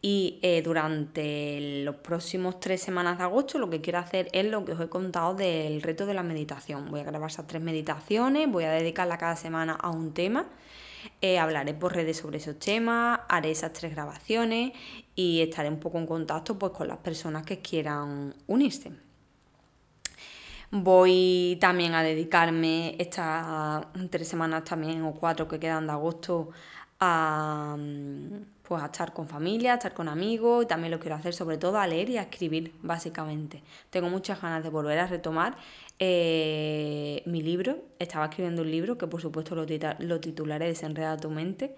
y 0.00 0.38
eh, 0.42 0.62
durante 0.62 1.82
los 1.82 1.96
próximos 1.96 2.60
tres 2.60 2.80
semanas 2.80 3.18
de 3.18 3.24
agosto 3.24 3.58
lo 3.58 3.68
que 3.68 3.80
quiero 3.80 3.98
hacer 3.98 4.28
es 4.32 4.44
lo 4.44 4.64
que 4.64 4.72
os 4.72 4.80
he 4.80 4.88
contado 4.88 5.34
del 5.34 5.82
reto 5.82 6.06
de 6.06 6.14
la 6.14 6.22
meditación. 6.22 6.88
Voy 6.88 7.00
a 7.00 7.04
grabar 7.04 7.30
esas 7.30 7.48
tres 7.48 7.60
meditaciones, 7.62 8.48
voy 8.48 8.62
a 8.62 8.70
dedicarla 8.70 9.18
cada 9.18 9.34
semana 9.34 9.72
a 9.72 9.90
un 9.90 10.14
tema 10.14 10.46
eh, 11.20 11.38
hablaré 11.38 11.74
por 11.74 11.94
redes 11.94 12.18
sobre 12.18 12.38
esos 12.38 12.58
temas, 12.58 13.20
haré 13.28 13.50
esas 13.50 13.72
tres 13.72 13.92
grabaciones 13.92 14.72
y 15.14 15.40
estaré 15.40 15.68
un 15.68 15.80
poco 15.80 15.98
en 15.98 16.06
contacto 16.06 16.58
pues, 16.58 16.72
con 16.72 16.88
las 16.88 16.98
personas 16.98 17.44
que 17.44 17.60
quieran 17.60 18.34
unirse. 18.46 18.92
Voy 20.70 21.58
también 21.60 21.94
a 21.94 22.02
dedicarme 22.02 22.96
estas 22.98 23.86
tres 24.10 24.26
semanas 24.26 24.64
también 24.64 25.02
o 25.02 25.14
cuatro 25.14 25.46
que 25.46 25.60
quedan 25.60 25.86
de 25.86 25.92
agosto 25.92 26.50
a, 27.00 27.76
pues 28.62 28.82
a 28.82 28.86
estar 28.86 29.12
con 29.12 29.28
familia, 29.28 29.72
a 29.72 29.76
estar 29.76 29.94
con 29.94 30.08
amigos 30.08 30.64
y 30.64 30.66
también 30.66 30.90
lo 30.90 30.98
quiero 30.98 31.16
hacer 31.16 31.34
sobre 31.34 31.58
todo 31.58 31.78
a 31.78 31.86
leer 31.86 32.10
y 32.10 32.16
a 32.16 32.22
escribir 32.22 32.72
básicamente. 32.82 33.62
Tengo 33.90 34.08
muchas 34.08 34.40
ganas 34.40 34.62
de 34.62 34.70
volver 34.70 34.98
a 34.98 35.06
retomar 35.06 35.56
eh, 35.98 37.22
mi 37.26 37.42
libro. 37.42 37.78
Estaba 37.98 38.26
escribiendo 38.26 38.62
un 38.62 38.70
libro 38.70 38.98
que 38.98 39.06
por 39.06 39.20
supuesto 39.20 39.54
lo, 39.54 40.20
titularé 40.20 40.66
Desenreda 40.66 41.16
tu 41.16 41.30
mente 41.30 41.76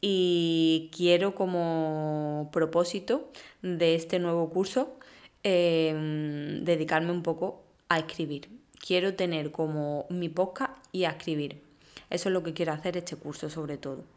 y 0.00 0.90
quiero 0.94 1.34
como 1.34 2.50
propósito 2.52 3.30
de 3.62 3.94
este 3.94 4.18
nuevo 4.18 4.50
curso 4.50 4.98
em, 5.42 6.64
dedicarme 6.64 7.12
un 7.12 7.22
poco 7.22 7.62
a 7.88 7.98
escribir. 7.98 8.48
Quiero 8.86 9.14
tener 9.14 9.50
como 9.50 10.06
mi 10.10 10.28
podcast 10.28 10.72
y 10.92 11.04
a 11.04 11.10
escribir. 11.10 11.62
Eso 12.10 12.28
es 12.28 12.32
lo 12.32 12.42
que 12.42 12.52
quiero 12.52 12.72
hacer 12.72 12.96
este 12.96 13.16
curso 13.16 13.48
sobre 13.48 13.78
todo. 13.78 14.13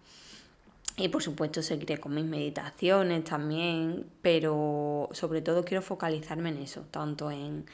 Y 0.99 1.09
por 1.09 1.21
supuesto 1.21 1.61
seguiré 1.61 1.99
con 1.99 2.15
mis 2.15 2.25
meditaciones 2.25 3.23
también, 3.23 4.07
pero 4.23 5.09
sobre 5.11 5.43
todo 5.43 5.63
quiero 5.63 5.83
focalizarme 5.83 6.49
en 6.49 6.57
eso, 6.57 6.87
tanto 6.89 7.29
en 7.29 7.65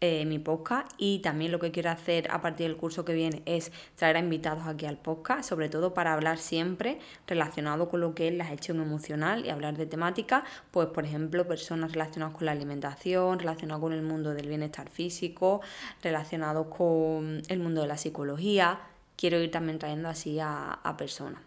eh, 0.00 0.24
mi 0.24 0.38
podcast 0.38 0.90
y 0.96 1.18
también 1.18 1.52
lo 1.52 1.58
que 1.58 1.72
quiero 1.72 1.90
hacer 1.90 2.30
a 2.30 2.40
partir 2.40 2.68
del 2.68 2.78
curso 2.78 3.04
que 3.04 3.12
viene 3.12 3.42
es 3.44 3.70
traer 3.96 4.16
a 4.16 4.20
invitados 4.20 4.66
aquí 4.66 4.86
al 4.86 4.96
podcast, 4.96 5.46
sobre 5.46 5.68
todo 5.68 5.92
para 5.92 6.14
hablar 6.14 6.38
siempre 6.38 6.98
relacionado 7.26 7.90
con 7.90 8.00
lo 8.00 8.14
que 8.14 8.28
es 8.28 8.34
la 8.34 8.46
gestión 8.46 8.80
emocional 8.80 9.44
y 9.44 9.50
hablar 9.50 9.76
de 9.76 9.84
temáticas, 9.84 10.44
pues 10.70 10.88
por 10.88 11.04
ejemplo 11.04 11.46
personas 11.46 11.92
relacionadas 11.92 12.34
con 12.34 12.46
la 12.46 12.52
alimentación, 12.52 13.40
relacionadas 13.40 13.82
con 13.82 13.92
el 13.92 14.00
mundo 14.00 14.32
del 14.32 14.48
bienestar 14.48 14.88
físico, 14.88 15.60
relacionados 16.02 16.68
con 16.68 17.42
el 17.46 17.58
mundo 17.58 17.82
de 17.82 17.88
la 17.88 17.98
psicología. 17.98 18.80
Quiero 19.16 19.38
ir 19.38 19.50
también 19.50 19.78
trayendo 19.78 20.08
así 20.08 20.40
a, 20.40 20.72
a 20.72 20.96
personas 20.96 21.42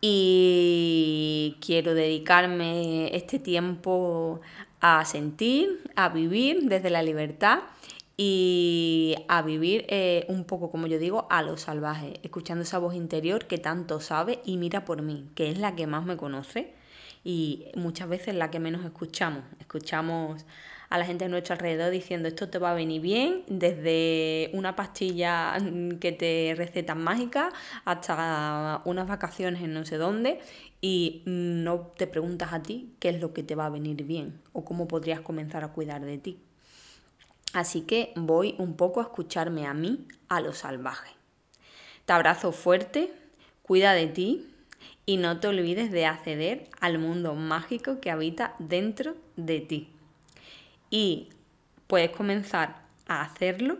y 0.00 1.56
quiero 1.60 1.94
dedicarme 1.94 3.14
este 3.14 3.38
tiempo 3.38 4.40
a 4.80 5.04
sentir, 5.04 5.90
a 5.94 6.08
vivir 6.08 6.68
desde 6.68 6.90
la 6.90 7.02
libertad 7.02 7.60
y 8.16 9.14
a 9.28 9.42
vivir 9.42 9.84
eh, 9.88 10.26
un 10.28 10.44
poco, 10.44 10.70
como 10.70 10.86
yo 10.86 10.98
digo, 10.98 11.26
a 11.30 11.42
lo 11.42 11.56
salvaje, 11.56 12.20
escuchando 12.22 12.64
esa 12.64 12.78
voz 12.78 12.94
interior 12.94 13.46
que 13.46 13.58
tanto 13.58 14.00
sabe 14.00 14.40
y 14.44 14.56
mira 14.56 14.84
por 14.84 15.02
mí, 15.02 15.28
que 15.34 15.50
es 15.50 15.58
la 15.58 15.74
que 15.74 15.86
más 15.86 16.04
me 16.04 16.16
conoce 16.16 16.74
y 17.24 17.66
muchas 17.76 18.08
veces 18.08 18.34
la 18.34 18.50
que 18.50 18.58
menos 18.58 18.84
escuchamos. 18.84 19.42
Escuchamos 19.58 20.44
a 20.90 20.98
la 20.98 21.04
gente 21.04 21.24
de 21.24 21.30
nuestro 21.30 21.54
alrededor 21.54 21.90
diciendo 21.92 22.28
esto 22.28 22.48
te 22.48 22.58
va 22.58 22.72
a 22.72 22.74
venir 22.74 23.00
bien, 23.00 23.44
desde 23.46 24.50
una 24.52 24.74
pastilla 24.74 25.56
que 26.00 26.10
te 26.10 26.54
recetan 26.56 27.02
mágica 27.02 27.50
hasta 27.84 28.82
unas 28.84 29.06
vacaciones 29.06 29.62
en 29.62 29.72
no 29.72 29.84
sé 29.84 29.96
dónde 29.96 30.40
y 30.80 31.22
no 31.26 31.92
te 31.96 32.08
preguntas 32.08 32.52
a 32.52 32.62
ti 32.62 32.92
qué 32.98 33.10
es 33.10 33.20
lo 33.20 33.32
que 33.32 33.44
te 33.44 33.54
va 33.54 33.66
a 33.66 33.70
venir 33.70 34.02
bien 34.04 34.40
o 34.52 34.64
cómo 34.64 34.88
podrías 34.88 35.20
comenzar 35.20 35.62
a 35.62 35.68
cuidar 35.68 36.04
de 36.04 36.18
ti. 36.18 36.40
Así 37.52 37.82
que 37.82 38.12
voy 38.16 38.56
un 38.58 38.74
poco 38.76 39.00
a 39.00 39.04
escucharme 39.04 39.66
a 39.66 39.74
mí, 39.74 40.06
a 40.28 40.40
lo 40.40 40.52
salvaje. 40.52 41.10
Te 42.04 42.12
abrazo 42.12 42.50
fuerte, 42.50 43.12
cuida 43.62 43.92
de 43.92 44.08
ti 44.08 44.46
y 45.06 45.18
no 45.18 45.38
te 45.38 45.46
olvides 45.46 45.92
de 45.92 46.06
acceder 46.06 46.68
al 46.80 46.98
mundo 46.98 47.36
mágico 47.36 48.00
que 48.00 48.10
habita 48.10 48.56
dentro 48.58 49.14
de 49.36 49.60
ti 49.60 49.88
y 50.90 51.28
puedes 51.86 52.10
comenzar 52.10 52.82
a 53.06 53.22
hacerlo 53.22 53.78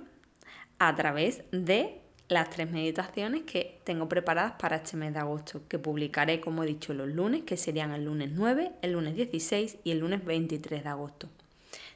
a 0.78 0.94
través 0.94 1.42
de 1.50 2.00
las 2.28 2.48
tres 2.48 2.70
meditaciones 2.70 3.42
que 3.42 3.80
tengo 3.84 4.08
preparadas 4.08 4.52
para 4.52 4.76
este 4.76 4.96
mes 4.96 5.12
de 5.12 5.18
agosto, 5.18 5.62
que 5.68 5.78
publicaré, 5.78 6.40
como 6.40 6.62
he 6.62 6.66
dicho, 6.66 6.94
los 6.94 7.08
lunes, 7.08 7.42
que 7.42 7.56
serían 7.56 7.90
el 7.90 8.04
lunes 8.04 8.30
9, 8.32 8.70
el 8.82 8.92
lunes 8.92 9.16
16 9.16 9.78
y 9.82 9.90
el 9.90 9.98
lunes 9.98 10.24
23 10.24 10.84
de 10.84 10.88
agosto. 10.88 11.28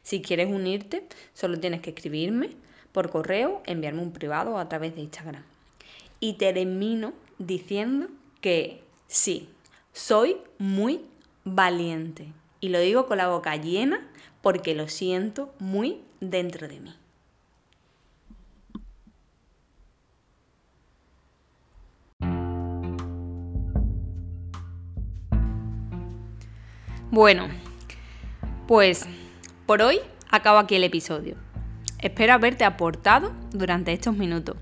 Si 0.02 0.20
quieres 0.20 0.48
unirte, 0.48 1.06
solo 1.32 1.58
tienes 1.60 1.80
que 1.80 1.90
escribirme 1.90 2.50
por 2.92 3.10
correo, 3.10 3.62
enviarme 3.64 4.02
un 4.02 4.12
privado 4.12 4.58
a 4.58 4.68
través 4.68 4.94
de 4.94 5.02
Instagram. 5.02 5.42
Y 6.20 6.34
termino 6.34 7.12
diciendo 7.38 8.08
que 8.40 8.82
sí, 9.06 9.48
soy 9.92 10.36
muy 10.58 11.00
valiente. 11.44 12.32
Y 12.60 12.68
lo 12.68 12.80
digo 12.80 13.06
con 13.06 13.18
la 13.18 13.28
boca 13.28 13.56
llena 13.56 14.00
porque 14.44 14.74
lo 14.74 14.88
siento 14.88 15.54
muy 15.58 16.02
dentro 16.20 16.68
de 16.68 16.78
mí. 16.78 16.94
Bueno, 27.10 27.48
pues 28.68 29.06
por 29.64 29.80
hoy 29.80 29.98
acabo 30.30 30.58
aquí 30.58 30.74
el 30.74 30.84
episodio. 30.84 31.36
Espero 32.00 32.34
haberte 32.34 32.64
aportado 32.64 33.32
durante 33.50 33.94
estos 33.94 34.14
minutos. 34.14 34.58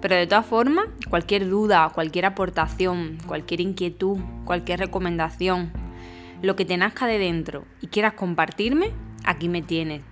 Pero 0.00 0.14
de 0.16 0.26
todas 0.26 0.46
formas, 0.46 0.86
cualquier 1.10 1.46
duda, 1.50 1.90
cualquier 1.94 2.24
aportación, 2.24 3.18
cualquier 3.26 3.60
inquietud, 3.60 4.16
cualquier 4.46 4.78
recomendación, 4.78 5.70
lo 6.40 6.56
que 6.56 6.64
te 6.64 6.78
nazca 6.78 7.06
de 7.06 7.18
dentro 7.18 7.66
y 7.82 7.88
quieras 7.88 8.14
compartirme, 8.14 8.92
aquí 9.24 9.48
me 9.48 9.62
tienes. 9.62 10.02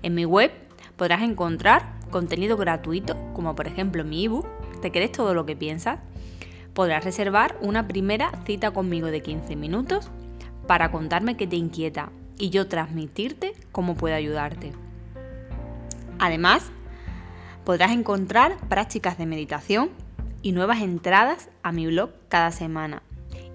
En 0.02 0.14
mi 0.14 0.24
web 0.24 0.52
podrás 0.96 1.22
encontrar 1.22 1.94
contenido 2.10 2.56
gratuito, 2.56 3.16
como 3.32 3.54
por 3.54 3.66
ejemplo 3.66 4.04
mi 4.04 4.26
ebook, 4.26 4.46
¿Te 4.84 4.92
crees 4.92 5.12
todo 5.12 5.32
lo 5.32 5.46
que 5.46 5.56
piensas? 5.56 5.98
Podrás 6.74 7.04
reservar 7.04 7.56
una 7.62 7.88
primera 7.88 8.30
cita 8.44 8.72
conmigo 8.72 9.06
de 9.06 9.22
15 9.22 9.56
minutos 9.56 10.10
para 10.66 10.90
contarme 10.90 11.38
qué 11.38 11.46
te 11.46 11.56
inquieta 11.56 12.12
y 12.38 12.50
yo 12.50 12.68
transmitirte 12.68 13.54
cómo 13.72 13.94
puedo 13.94 14.14
ayudarte. 14.14 14.72
Además, 16.18 16.70
Podrás 17.64 17.92
encontrar 17.92 18.56
prácticas 18.68 19.16
de 19.16 19.26
meditación 19.26 19.90
y 20.42 20.52
nuevas 20.52 20.82
entradas 20.82 21.48
a 21.62 21.72
mi 21.72 21.86
blog 21.86 22.10
cada 22.28 22.50
semana. 22.50 23.02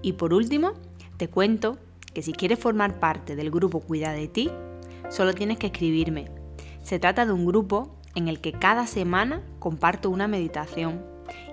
Y 0.02 0.14
por 0.14 0.34
último, 0.34 0.72
te 1.16 1.28
cuento 1.28 1.78
que 2.12 2.22
si 2.22 2.32
quieres 2.32 2.58
formar 2.58 2.98
parte 2.98 3.36
del 3.36 3.50
grupo 3.50 3.80
Cuida 3.80 4.12
de 4.12 4.26
ti, 4.26 4.50
solo 5.10 5.32
tienes 5.32 5.58
que 5.58 5.68
escribirme. 5.68 6.28
Se 6.82 6.98
trata 6.98 7.24
de 7.24 7.32
un 7.32 7.46
grupo 7.46 7.96
en 8.16 8.26
el 8.26 8.40
que 8.40 8.52
cada 8.52 8.86
semana 8.86 9.42
comparto 9.60 10.10
una 10.10 10.26
meditación 10.26 11.04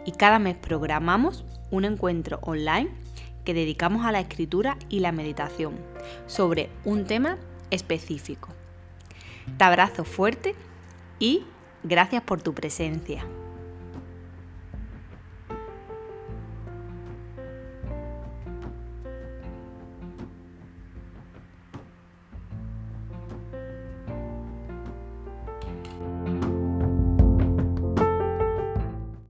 y 0.06 0.14
cada 0.14 0.40
mes 0.40 0.56
programamos 0.56 1.46
un 1.70 1.86
encuentro 1.86 2.40
online 2.42 2.90
que 3.46 3.54
dedicamos 3.54 4.06
a 4.06 4.12
la 4.12 4.20
escritura 4.20 4.78
y 4.90 5.02
la 5.02 5.12
meditación 5.12 5.76
sobre 6.26 6.70
un 6.86 7.06
tema 7.06 7.38
específico. 7.70 8.50
Te 9.58 9.64
abrazo 9.64 10.04
fuerte 10.04 10.56
y 11.20 11.44
Gracias 11.84 12.24
por 12.24 12.42
tu 12.42 12.54
presencia. 12.54 13.26